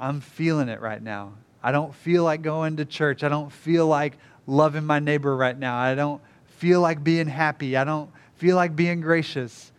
I'm 0.00 0.20
feeling 0.20 0.68
it 0.68 0.80
right 0.80 1.02
now. 1.02 1.34
I 1.62 1.72
don't 1.72 1.94
feel 1.94 2.24
like 2.24 2.42
going 2.42 2.76
to 2.76 2.84
church. 2.84 3.22
I 3.22 3.28
don't 3.28 3.52
feel 3.52 3.86
like 3.86 4.16
loving 4.46 4.84
my 4.84 4.98
neighbor 4.98 5.36
right 5.36 5.56
now. 5.56 5.76
I 5.76 5.94
don't 5.94 6.20
feel 6.46 6.80
like 6.80 7.04
being 7.04 7.26
happy. 7.26 7.76
I 7.76 7.84
don't 7.84 8.10
feel 8.36 8.56
like 8.56 8.74
being 8.74 9.00
gracious. 9.00 9.71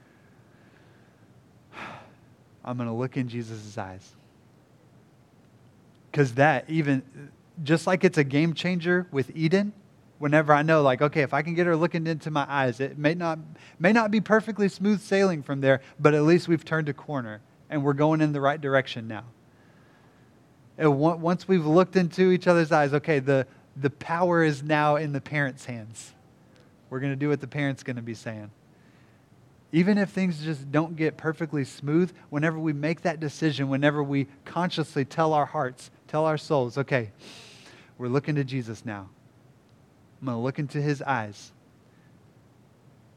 I'm 2.63 2.77
going 2.77 2.89
to 2.89 2.95
look 2.95 3.17
in 3.17 3.27
Jesus' 3.27 3.77
eyes. 3.77 4.13
Because 6.11 6.35
that, 6.35 6.69
even 6.69 7.03
just 7.63 7.87
like 7.87 8.03
it's 8.03 8.17
a 8.17 8.23
game 8.23 8.53
changer 8.53 9.07
with 9.11 9.35
Eden, 9.35 9.73
whenever 10.19 10.53
I 10.53 10.61
know, 10.61 10.81
like, 10.81 11.01
okay, 11.01 11.21
if 11.21 11.33
I 11.33 11.41
can 11.41 11.53
get 11.53 11.65
her 11.65 11.75
looking 11.75 12.07
into 12.07 12.31
my 12.31 12.45
eyes, 12.47 12.79
it 12.79 12.97
may 12.97 13.13
not, 13.13 13.39
may 13.79 13.91
not 13.91 14.11
be 14.11 14.21
perfectly 14.21 14.69
smooth 14.69 15.01
sailing 15.01 15.43
from 15.43 15.59
there, 15.59 15.81
but 15.99 16.13
at 16.13 16.23
least 16.23 16.47
we've 16.47 16.63
turned 16.63 16.87
a 16.87 16.93
corner 16.93 17.41
and 17.69 17.83
we're 17.83 17.93
going 17.93 18.21
in 18.21 18.31
the 18.31 18.39
right 18.39 18.61
direction 18.61 19.07
now. 19.07 19.25
And 20.77 20.99
once 20.99 21.47
we've 21.47 21.65
looked 21.65 21.95
into 21.95 22.31
each 22.31 22.47
other's 22.47 22.71
eyes, 22.71 22.93
okay, 22.93 23.19
the, 23.19 23.45
the 23.75 23.89
power 23.89 24.43
is 24.43 24.63
now 24.63 24.95
in 24.95 25.11
the 25.11 25.21
parents' 25.21 25.65
hands. 25.65 26.13
We're 26.89 26.99
going 26.99 27.11
to 27.11 27.17
do 27.17 27.29
what 27.29 27.41
the 27.41 27.47
parents' 27.47 27.83
going 27.83 27.95
to 27.95 28.01
be 28.01 28.13
saying. 28.13 28.49
Even 29.73 29.97
if 29.97 30.11
things 30.11 30.43
just 30.43 30.71
don't 30.71 30.95
get 30.95 31.17
perfectly 31.17 31.65
smooth, 31.65 32.13
whenever 32.29 32.59
we 32.59 32.71
make 32.73 33.01
that 33.01 33.19
decision, 33.19 33.69
whenever 33.69 34.03
we 34.03 34.27
consciously 34.45 35.03
tell 35.03 35.33
our 35.33 35.47
hearts, 35.47 35.89
tell 36.07 36.25
our 36.25 36.37
souls, 36.37 36.77
okay, 36.77 37.09
we're 37.97 38.07
looking 38.07 38.35
to 38.35 38.43
Jesus 38.43 38.85
now. 38.85 39.09
I'm 40.21 40.27
going 40.27 40.37
to 40.37 40.41
look 40.41 40.59
into 40.59 40.79
his 40.79 41.01
eyes. 41.01 41.51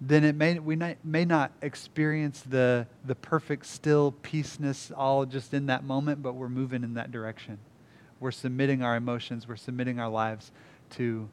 Then 0.01 0.25
it 0.25 0.35
may, 0.35 0.59
we 0.59 0.77
may 1.05 1.27
not 1.27 1.53
experience 1.61 2.40
the, 2.40 2.87
the 3.05 3.14
perfect 3.14 3.66
still 3.66 4.12
peaceness 4.23 4.90
all 4.90 5.27
just 5.27 5.53
in 5.53 5.66
that 5.66 5.85
moment, 5.85 6.23
but 6.23 6.37
we're 6.37 6.49
moving 6.49 6.83
in 6.83 6.95
that 6.95 7.12
direction. 7.12 7.59
We're 8.19 8.31
submitting 8.31 8.83
our 8.83 8.97
emotions, 8.97 9.47
we're 9.47 9.57
submitting 9.57 10.01
our 10.01 10.09
lives 10.09 10.53
to 10.92 11.29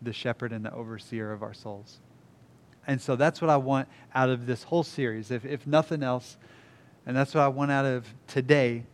the 0.00 0.14
shepherd 0.14 0.52
and 0.52 0.64
the 0.64 0.72
overseer 0.72 1.32
of 1.32 1.42
our 1.42 1.52
souls. 1.52 1.98
And 2.86 3.00
so 3.00 3.16
that's 3.16 3.40
what 3.40 3.50
I 3.50 3.56
want 3.56 3.88
out 4.14 4.28
of 4.28 4.46
this 4.46 4.62
whole 4.62 4.82
series, 4.82 5.30
if, 5.30 5.44
if 5.44 5.66
nothing 5.66 6.02
else. 6.02 6.36
And 7.06 7.16
that's 7.16 7.34
what 7.34 7.42
I 7.42 7.48
want 7.48 7.70
out 7.70 7.84
of 7.84 8.06
today 8.26 8.84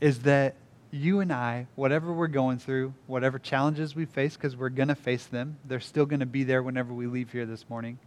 is 0.00 0.20
that 0.20 0.54
you 0.90 1.20
and 1.20 1.32
I, 1.32 1.66
whatever 1.74 2.12
we're 2.12 2.28
going 2.28 2.58
through, 2.58 2.94
whatever 3.06 3.38
challenges 3.38 3.94
we 3.94 4.06
face, 4.06 4.36
because 4.36 4.56
we're 4.56 4.70
going 4.70 4.88
to 4.88 4.94
face 4.94 5.26
them, 5.26 5.58
they're 5.66 5.80
still 5.80 6.06
going 6.06 6.20
to 6.20 6.26
be 6.26 6.44
there 6.44 6.62
whenever 6.62 6.94
we 6.94 7.06
leave 7.06 7.30
here 7.30 7.44
this 7.46 7.68
morning. 7.68 7.98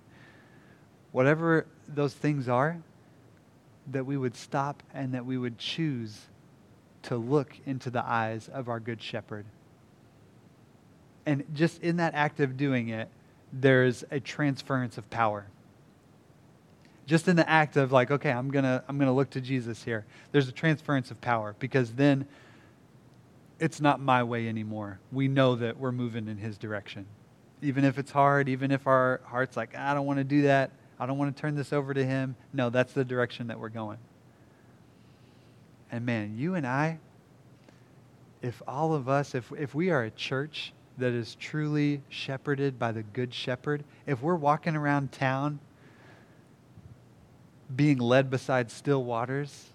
Whatever 1.12 1.68
those 1.88 2.14
things 2.14 2.48
are, 2.50 2.78
that 3.88 4.06
we 4.06 4.18
would 4.18 4.36
stop 4.36 4.82
and 4.94 5.14
that 5.14 5.26
we 5.26 5.38
would 5.38 5.58
choose 5.58 6.20
to 7.04 7.18
look 7.18 7.58
into 7.66 7.90
the 7.90 8.04
eyes 8.04 8.50
of 8.52 8.70
our 8.70 8.80
good 8.80 9.02
shepherd. 9.02 9.46
And 11.26 11.44
just 11.54 11.82
in 11.82 11.98
that 11.98 12.14
act 12.16 12.40
of 12.40 12.58
doing 12.58 12.90
it, 12.90 13.10
there's 13.54 14.04
a 14.12 14.20
transference 14.20 14.98
of 14.98 15.10
power. 15.10 15.48
Just 17.06 17.28
in 17.28 17.36
the 17.36 17.50
act 17.50 17.78
of 17.78 17.92
like, 17.92 18.12
okay, 18.12 18.32
I'm 18.32 18.52
gonna 18.52 18.84
I'm 18.88 18.98
gonna 18.98 19.14
look 19.14 19.32
to 19.32 19.42
Jesus 19.42 19.84
here. 19.84 20.06
There's 20.32 20.48
a 20.48 20.52
transference 20.52 21.12
of 21.12 21.20
power 21.20 21.56
because 21.60 21.94
then 21.94 22.26
it's 23.60 23.82
not 23.82 24.00
my 24.00 24.24
way 24.24 24.48
anymore. 24.48 25.00
We 25.12 25.28
know 25.28 25.56
that 25.56 25.78
we're 25.78 25.92
moving 25.92 26.28
in 26.28 26.38
his 26.38 26.58
direction. 26.58 27.06
Even 27.62 27.86
if 27.86 28.00
it's 28.00 28.12
hard, 28.12 28.50
even 28.50 28.72
if 28.72 28.88
our 28.88 29.22
heart's 29.24 29.56
like, 29.56 29.76
I 29.76 29.94
don't 29.94 30.06
want 30.06 30.18
to 30.18 30.24
do 30.24 30.44
that, 30.44 30.72
I 31.00 31.06
don't 31.06 31.18
want 31.18 31.36
to 31.36 31.42
turn 31.42 31.56
this 31.56 31.74
over 31.74 31.94
to 31.94 32.04
him. 32.04 32.36
No, 32.54 32.70
that's 32.70 32.94
the 32.94 33.06
direction 33.06 33.48
that 33.48 33.60
we're 33.60 33.70
going. 33.70 33.98
And 35.92 36.06
man, 36.06 36.38
you 36.38 36.56
and 36.56 36.66
I, 36.66 37.00
if 38.42 38.62
all 38.68 38.94
of 38.96 39.10
us, 39.10 39.36
if, 39.36 39.52
if 39.58 39.76
we 39.76 39.90
are 39.90 40.04
a 40.04 40.12
church 40.12 40.74
that 41.02 41.14
is 41.14 41.36
truly 41.36 42.02
shepherded 42.10 42.78
by 42.78 42.92
the 42.92 43.02
Good 43.02 43.34
Shepherd, 43.34 43.84
if 44.06 44.22
we're 44.22 44.36
walking 44.36 44.76
around 44.76 45.12
town 45.12 45.60
being 47.76 47.98
led 47.98 48.30
beside 48.30 48.70
still 48.70 49.04
waters, 49.04 49.70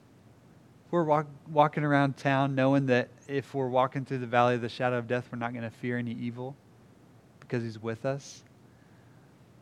we're 0.90 1.02
walk, 1.02 1.26
walking 1.50 1.82
around 1.82 2.16
town 2.16 2.54
knowing 2.54 2.86
that 2.86 3.08
if 3.26 3.54
we're 3.54 3.68
walking 3.68 4.04
through 4.04 4.18
the 4.18 4.26
valley 4.26 4.54
of 4.54 4.60
the 4.60 4.68
shadow 4.68 4.98
of 4.98 5.08
death, 5.08 5.28
we're 5.32 5.38
not 5.38 5.52
going 5.52 5.64
to 5.64 5.70
fear 5.70 5.98
any 5.98 6.12
evil 6.12 6.54
because 7.40 7.62
He's 7.62 7.82
with 7.82 8.06
us, 8.06 8.44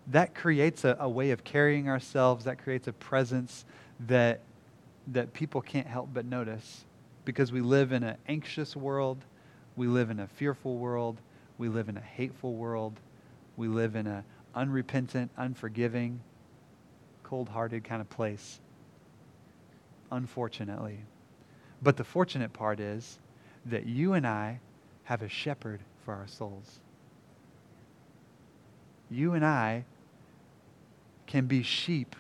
that 0.09 0.35
creates 0.35 0.85
a, 0.85 0.97
a 1.01 1.09
way 1.09 1.31
of 1.31 1.45
carrying 1.45 1.89
ourselves, 1.89 2.45
that 2.45 2.59
creates 2.59 2.89
a 2.89 2.93
presence 2.93 3.65
that, 4.01 4.41
that 5.09 5.33
people 5.33 5.63
can't 5.63 5.87
help 5.87 6.11
but 6.13 6.27
notice 6.27 6.85
because 7.25 7.53
we 7.53 7.63
live 7.63 7.93
in 7.93 8.03
an 8.03 8.17
anxious 8.29 8.77
world, 8.77 9.25
we 9.77 9.87
live 9.87 10.11
in 10.11 10.21
a 10.21 10.27
fearful 10.27 10.77
world 10.77 11.21
we 11.59 11.69
live 11.69 11.89
in 11.89 11.97
a 11.97 12.01
hateful 12.01 12.55
world. 12.55 12.99
We 13.57 13.69
live 13.69 13.97
in 13.97 14.07
an 14.07 14.25
unrepentant, 14.55 15.31
unforgiving, 15.37 16.21
cold 17.23 17.49
hearted 17.49 17.85
kind 17.85 18.01
of 18.01 18.11
place. 18.11 18.61
Unfortunately. 20.11 20.99
But 21.83 21.97
the 21.97 22.05
fortunate 22.05 22.53
part 22.53 22.81
is 22.81 23.19
that 23.67 23.87
you 23.87 24.15
and 24.15 24.27
I 24.27 24.61
have 25.05 25.23
a 25.23 25.29
shepherd 25.29 25.81
for 26.05 26.15
our 26.15 26.27
souls. 26.27 26.81
You 29.11 29.35
and 29.35 29.45
I 29.45 29.85
can 31.27 31.47
be 31.47 31.63
sheep 31.63 32.17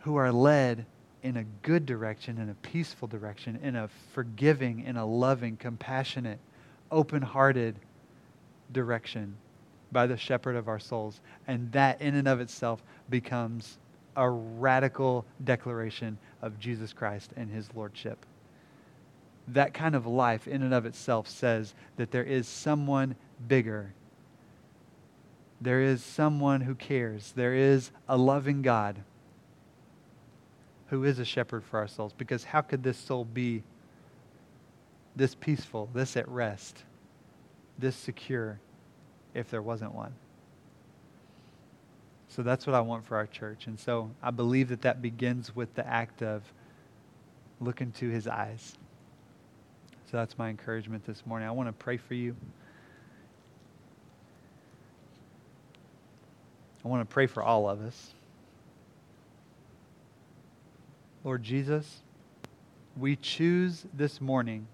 who 0.00 0.16
are 0.16 0.32
led 0.32 0.86
in 1.22 1.38
a 1.38 1.44
good 1.62 1.86
direction, 1.86 2.38
in 2.38 2.50
a 2.50 2.54
peaceful 2.54 3.08
direction, 3.08 3.58
in 3.62 3.74
a 3.74 3.88
forgiving, 4.12 4.84
in 4.84 4.96
a 4.96 5.06
loving, 5.06 5.56
compassionate, 5.56 6.38
open 6.90 7.22
hearted, 7.22 7.76
direction 8.72 9.36
by 9.92 10.06
the 10.06 10.16
shepherd 10.16 10.56
of 10.56 10.68
our 10.68 10.80
souls. 10.80 11.20
And 11.46 11.70
that, 11.72 12.00
in 12.00 12.14
and 12.14 12.28
of 12.28 12.40
itself, 12.40 12.82
becomes 13.10 13.78
a 14.16 14.28
radical 14.28 15.24
declaration 15.42 16.18
of 16.42 16.58
Jesus 16.58 16.92
Christ 16.92 17.32
and 17.36 17.50
his 17.50 17.68
lordship. 17.74 18.26
That 19.48 19.74
kind 19.74 19.94
of 19.94 20.06
life, 20.06 20.48
in 20.48 20.62
and 20.62 20.72
of 20.72 20.86
itself, 20.86 21.28
says 21.28 21.74
that 21.96 22.10
there 22.10 22.24
is 22.24 22.48
someone 22.48 23.14
bigger. 23.46 23.92
There 25.60 25.80
is 25.80 26.02
someone 26.02 26.60
who 26.60 26.74
cares. 26.74 27.32
There 27.36 27.54
is 27.54 27.90
a 28.08 28.16
loving 28.16 28.62
God 28.62 28.96
who 30.88 31.04
is 31.04 31.18
a 31.18 31.24
shepherd 31.24 31.64
for 31.64 31.78
our 31.78 31.88
souls. 31.88 32.12
Because 32.16 32.44
how 32.44 32.60
could 32.60 32.82
this 32.82 32.98
soul 32.98 33.24
be 33.24 33.62
this 35.16 35.34
peaceful, 35.34 35.88
this 35.92 36.16
at 36.16 36.28
rest? 36.28 36.84
This 37.78 37.96
secure 37.96 38.60
if 39.34 39.50
there 39.50 39.62
wasn't 39.62 39.94
one. 39.94 40.14
So 42.28 42.42
that's 42.42 42.66
what 42.66 42.74
I 42.74 42.80
want 42.80 43.04
for 43.04 43.16
our 43.16 43.26
church. 43.26 43.66
And 43.66 43.78
so 43.78 44.10
I 44.22 44.30
believe 44.30 44.68
that 44.68 44.82
that 44.82 45.00
begins 45.00 45.54
with 45.54 45.74
the 45.74 45.86
act 45.86 46.22
of 46.22 46.42
looking 47.60 47.92
to 47.92 48.08
his 48.08 48.26
eyes. 48.26 48.76
So 50.10 50.16
that's 50.16 50.36
my 50.38 50.48
encouragement 50.48 51.04
this 51.06 51.24
morning. 51.26 51.48
I 51.48 51.52
want 51.52 51.68
to 51.68 51.72
pray 51.72 51.96
for 51.96 52.14
you. 52.14 52.34
I 56.84 56.88
want 56.88 57.08
to 57.08 57.12
pray 57.12 57.26
for 57.26 57.42
all 57.42 57.68
of 57.68 57.80
us. 57.80 58.12
Lord 61.22 61.42
Jesus, 61.42 62.02
we 62.98 63.16
choose 63.16 63.86
this 63.94 64.20
morning 64.20 64.66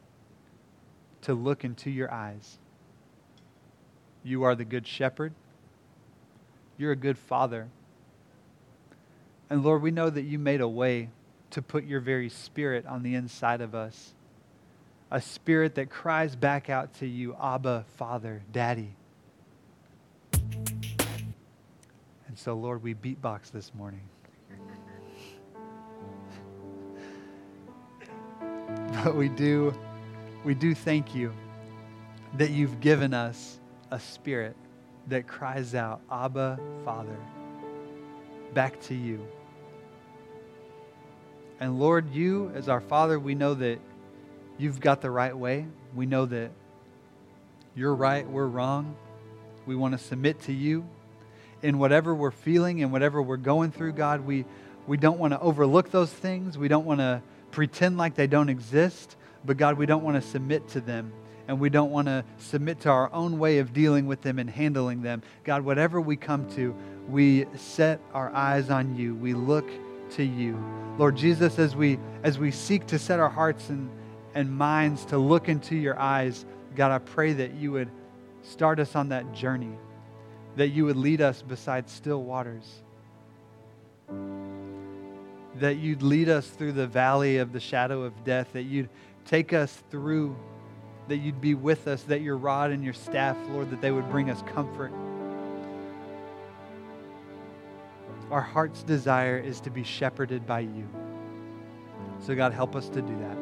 to 1.22 1.34
look 1.34 1.64
into 1.64 1.90
your 1.90 2.12
eyes. 2.12 2.58
You 4.22 4.42
are 4.42 4.54
the 4.54 4.64
good 4.64 4.86
shepherd. 4.86 5.32
You're 6.76 6.92
a 6.92 6.96
good 6.96 7.18
father. 7.18 7.68
And 9.48 9.62
Lord, 9.62 9.82
we 9.82 9.90
know 9.90 10.10
that 10.10 10.22
you 10.22 10.38
made 10.38 10.60
a 10.60 10.68
way 10.68 11.10
to 11.50 11.62
put 11.62 11.84
your 11.84 12.00
very 12.00 12.28
spirit 12.28 12.86
on 12.86 13.02
the 13.02 13.14
inside 13.14 13.60
of 13.60 13.74
us. 13.74 14.14
A 15.10 15.20
spirit 15.20 15.74
that 15.74 15.90
cries 15.90 16.36
back 16.36 16.70
out 16.70 16.94
to 17.00 17.06
you, 17.06 17.36
Abba, 17.42 17.84
Father, 17.96 18.42
Daddy. 18.52 18.94
And 20.32 22.36
so, 22.36 22.54
Lord, 22.54 22.82
we 22.82 22.94
beatbox 22.94 23.50
this 23.50 23.74
morning. 23.74 24.02
but 29.04 29.16
we 29.16 29.28
do, 29.28 29.74
we 30.44 30.54
do 30.54 30.74
thank 30.74 31.14
you 31.14 31.32
that 32.38 32.50
you've 32.50 32.80
given 32.80 33.12
us 33.12 33.59
a 33.90 33.98
spirit 33.98 34.56
that 35.08 35.26
cries 35.26 35.74
out, 35.74 36.00
Abba, 36.10 36.58
Father, 36.84 37.16
back 38.54 38.80
to 38.82 38.94
you. 38.94 39.26
And 41.58 41.78
Lord, 41.78 42.12
you, 42.12 42.50
as 42.54 42.68
our 42.68 42.80
Father, 42.80 43.18
we 43.18 43.34
know 43.34 43.54
that 43.54 43.78
you've 44.58 44.80
got 44.80 45.00
the 45.00 45.10
right 45.10 45.36
way. 45.36 45.66
We 45.94 46.06
know 46.06 46.26
that 46.26 46.50
you're 47.74 47.94
right, 47.94 48.28
we're 48.28 48.46
wrong. 48.46 48.96
We 49.66 49.76
want 49.76 49.92
to 49.92 49.98
submit 49.98 50.40
to 50.42 50.52
you 50.52 50.86
in 51.62 51.78
whatever 51.78 52.14
we're 52.14 52.30
feeling 52.30 52.82
and 52.82 52.90
whatever 52.90 53.20
we're 53.20 53.36
going 53.36 53.72
through, 53.72 53.92
God. 53.92 54.22
We, 54.22 54.44
we 54.86 54.96
don't 54.96 55.18
want 55.18 55.32
to 55.32 55.40
overlook 55.40 55.90
those 55.90 56.10
things. 56.10 56.56
We 56.56 56.68
don't 56.68 56.86
want 56.86 57.00
to 57.00 57.22
pretend 57.50 57.98
like 57.98 58.14
they 58.14 58.26
don't 58.26 58.48
exist. 58.48 59.16
But 59.44 59.56
God, 59.56 59.76
we 59.76 59.86
don't 59.86 60.02
want 60.02 60.22
to 60.22 60.28
submit 60.28 60.68
to 60.70 60.80
them 60.80 61.12
and 61.48 61.58
we 61.58 61.70
don't 61.70 61.90
want 61.90 62.06
to 62.06 62.24
submit 62.38 62.80
to 62.80 62.88
our 62.90 63.12
own 63.12 63.38
way 63.38 63.58
of 63.58 63.72
dealing 63.72 64.06
with 64.06 64.22
them 64.22 64.38
and 64.38 64.48
handling 64.48 65.02
them. 65.02 65.22
God, 65.44 65.64
whatever 65.64 66.00
we 66.00 66.16
come 66.16 66.48
to, 66.54 66.74
we 67.08 67.46
set 67.56 68.00
our 68.12 68.32
eyes 68.32 68.70
on 68.70 68.96
you. 68.96 69.14
We 69.14 69.34
look 69.34 69.68
to 70.12 70.22
you. 70.22 70.62
Lord 70.98 71.16
Jesus, 71.16 71.58
as 71.58 71.74
we 71.74 71.98
as 72.22 72.38
we 72.38 72.50
seek 72.50 72.86
to 72.88 72.98
set 72.98 73.20
our 73.20 73.28
hearts 73.28 73.68
and, 73.70 73.90
and 74.34 74.50
minds 74.50 75.04
to 75.06 75.18
look 75.18 75.48
into 75.48 75.76
your 75.76 75.98
eyes, 75.98 76.44
God, 76.76 76.92
I 76.92 76.98
pray 76.98 77.32
that 77.32 77.54
you 77.54 77.72
would 77.72 77.90
start 78.42 78.78
us 78.78 78.94
on 78.94 79.08
that 79.08 79.32
journey, 79.32 79.72
that 80.56 80.68
you 80.68 80.84
would 80.84 80.96
lead 80.96 81.20
us 81.20 81.42
beside 81.42 81.88
still 81.88 82.22
waters, 82.22 82.82
that 85.56 85.76
you'd 85.76 86.02
lead 86.02 86.28
us 86.28 86.46
through 86.48 86.72
the 86.72 86.86
valley 86.86 87.38
of 87.38 87.52
the 87.52 87.60
shadow 87.60 88.02
of 88.02 88.24
death, 88.24 88.48
that 88.52 88.62
you'd 88.62 88.88
take 89.24 89.52
us 89.52 89.82
through 89.90 90.36
that 91.08 91.16
you'd 91.16 91.40
be 91.40 91.54
with 91.54 91.88
us, 91.88 92.02
that 92.04 92.20
your 92.20 92.36
rod 92.36 92.70
and 92.70 92.84
your 92.84 92.92
staff, 92.92 93.36
Lord, 93.50 93.70
that 93.70 93.80
they 93.80 93.90
would 93.90 94.08
bring 94.10 94.30
us 94.30 94.42
comfort. 94.54 94.92
Our 98.30 98.40
heart's 98.40 98.84
desire 98.84 99.38
is 99.38 99.60
to 99.62 99.70
be 99.70 99.82
shepherded 99.82 100.46
by 100.46 100.60
you. 100.60 100.88
So, 102.20 102.34
God, 102.34 102.52
help 102.52 102.76
us 102.76 102.88
to 102.90 103.02
do 103.02 103.18
that. 103.18 103.36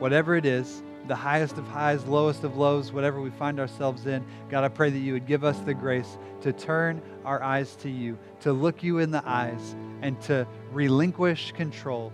Whatever 0.00 0.36
it 0.36 0.46
is, 0.46 0.82
the 1.06 1.14
highest 1.14 1.58
of 1.58 1.66
highs, 1.66 2.06
lowest 2.06 2.44
of 2.44 2.56
lows, 2.56 2.92
whatever 2.92 3.20
we 3.20 3.30
find 3.30 3.60
ourselves 3.60 4.06
in, 4.06 4.24
God, 4.48 4.64
I 4.64 4.68
pray 4.68 4.88
that 4.88 4.98
you 4.98 5.12
would 5.12 5.26
give 5.26 5.44
us 5.44 5.58
the 5.60 5.74
grace 5.74 6.16
to 6.40 6.52
turn 6.52 7.02
our 7.24 7.42
eyes 7.42 7.76
to 7.76 7.90
you, 7.90 8.18
to 8.40 8.52
look 8.52 8.82
you 8.82 8.98
in 9.00 9.10
the 9.10 9.22
eyes, 9.26 9.76
and 10.00 10.18
to 10.22 10.46
relinquish 10.72 11.52
control, 11.52 12.10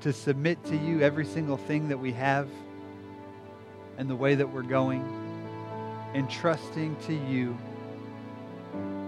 to 0.00 0.12
submit 0.12 0.64
to 0.64 0.76
you 0.76 1.02
every 1.02 1.26
single 1.26 1.58
thing 1.58 1.88
that 1.88 1.98
we 1.98 2.12
have 2.12 2.48
and 3.98 4.08
the 4.08 4.16
way 4.16 4.34
that 4.34 4.48
we're 4.48 4.62
going, 4.62 5.02
entrusting 6.14 6.96
to 7.06 7.14
you, 7.14 7.56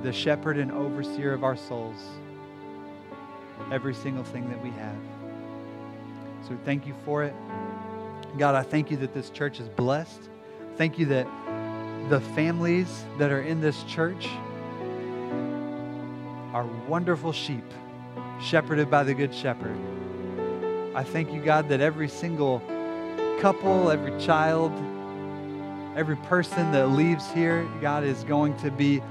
the 0.02 0.12
shepherd 0.12 0.58
and 0.58 0.70
overseer 0.70 1.32
of 1.32 1.44
our 1.44 1.56
souls, 1.56 1.96
every 3.72 3.94
single 3.94 4.24
thing 4.24 4.48
that 4.50 4.62
we 4.62 4.70
have. 4.70 4.96
So 6.46 6.56
thank 6.64 6.86
you 6.86 6.94
for 7.04 7.24
it. 7.24 7.34
God, 8.38 8.54
I 8.54 8.62
thank 8.62 8.90
you 8.90 8.96
that 8.98 9.14
this 9.14 9.30
church 9.30 9.60
is 9.60 9.68
blessed. 9.68 10.28
Thank 10.76 10.98
you 10.98 11.06
that 11.06 11.26
the 12.08 12.20
families 12.20 13.04
that 13.18 13.32
are 13.32 13.42
in 13.42 13.60
this 13.60 13.82
church 13.84 14.28
are 16.52 16.66
wonderful 16.86 17.32
sheep, 17.32 17.64
shepherded 18.40 18.90
by 18.90 19.02
the 19.02 19.14
Good 19.14 19.34
Shepherd. 19.34 19.76
I 20.94 21.02
thank 21.02 21.32
you, 21.32 21.42
God, 21.42 21.68
that 21.70 21.80
every 21.80 22.08
single 22.08 22.62
couple, 23.40 23.90
every 23.90 24.18
child, 24.20 24.72
every 25.96 26.16
person 26.16 26.72
that 26.72 26.88
leaves 26.88 27.30
here, 27.32 27.68
God, 27.80 28.02
is 28.04 28.24
going 28.24 28.56
to 28.58 28.70
be 28.70 29.02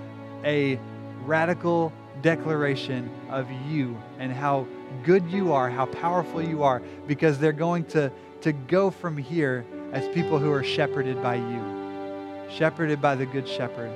a 0.43 0.79
radical 1.25 1.93
declaration 2.21 3.09
of 3.29 3.47
you 3.67 3.97
and 4.19 4.31
how 4.31 4.67
good 5.03 5.29
you 5.29 5.53
are, 5.53 5.69
how 5.69 5.85
powerful 5.85 6.41
you 6.41 6.63
are, 6.63 6.81
because 7.07 7.39
they're 7.39 7.51
going 7.51 7.85
to, 7.85 8.11
to 8.41 8.51
go 8.51 8.89
from 8.89 9.17
here 9.17 9.65
as 9.91 10.07
people 10.09 10.39
who 10.39 10.51
are 10.51 10.63
shepherded 10.63 11.21
by 11.21 11.35
you, 11.35 12.49
shepherded 12.49 13.01
by 13.01 13.15
the 13.15 13.25
Good 13.25 13.47
Shepherd. 13.47 13.91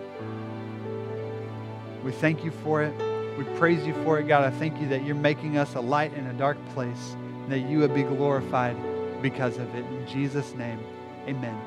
We 2.03 2.11
thank 2.11 2.43
you 2.43 2.51
for 2.51 2.83
it. 2.83 2.93
We 3.37 3.43
praise 3.57 3.85
you 3.85 3.93
for 4.03 4.19
it, 4.19 4.27
God. 4.27 4.43
I 4.43 4.51
thank 4.51 4.79
you 4.79 4.87
that 4.89 5.05
you're 5.05 5.15
making 5.15 5.57
us 5.57 5.75
a 5.75 5.81
light 5.81 6.13
in 6.13 6.27
a 6.27 6.33
dark 6.33 6.57
place, 6.69 7.15
and 7.43 7.51
that 7.51 7.59
you 7.59 7.79
would 7.79 7.93
be 7.93 8.03
glorified 8.03 8.75
because 9.21 9.57
of 9.57 9.73
it. 9.75 9.85
In 9.85 10.07
Jesus' 10.07 10.53
name, 10.55 10.79
amen. 11.27 11.57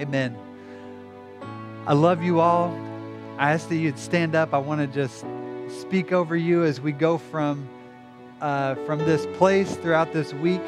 Amen. 0.00 0.36
I 1.86 1.92
love 1.92 2.22
you 2.22 2.40
all. 2.40 2.70
I 3.38 3.52
ask 3.52 3.68
that 3.68 3.76
you'd 3.76 3.98
stand 3.98 4.34
up. 4.34 4.54
I 4.54 4.58
want 4.58 4.80
to 4.80 4.86
just 4.86 5.24
speak 5.68 6.12
over 6.12 6.36
you 6.36 6.64
as 6.64 6.80
we 6.80 6.92
go 6.92 7.18
from, 7.18 7.68
uh, 8.40 8.74
from 8.86 8.98
this 9.00 9.26
place 9.38 9.74
throughout 9.76 10.12
this 10.12 10.32
week. 10.34 10.62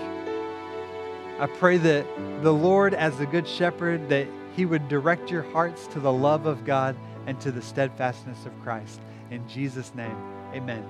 I 1.38 1.46
pray 1.46 1.76
that 1.78 2.04
the 2.42 2.52
Lord, 2.52 2.94
as 2.94 3.16
the 3.16 3.26
Good 3.26 3.46
Shepherd, 3.46 4.08
that 4.08 4.26
He 4.56 4.66
would 4.66 4.88
direct 4.88 5.30
your 5.30 5.42
hearts 5.42 5.86
to 5.88 6.00
the 6.00 6.12
love 6.12 6.46
of 6.46 6.64
God 6.64 6.96
and 7.26 7.40
to 7.40 7.52
the 7.52 7.62
steadfastness 7.62 8.44
of 8.44 8.52
Christ. 8.62 9.00
In 9.30 9.46
Jesus' 9.48 9.94
name, 9.94 10.16
amen. 10.54 10.84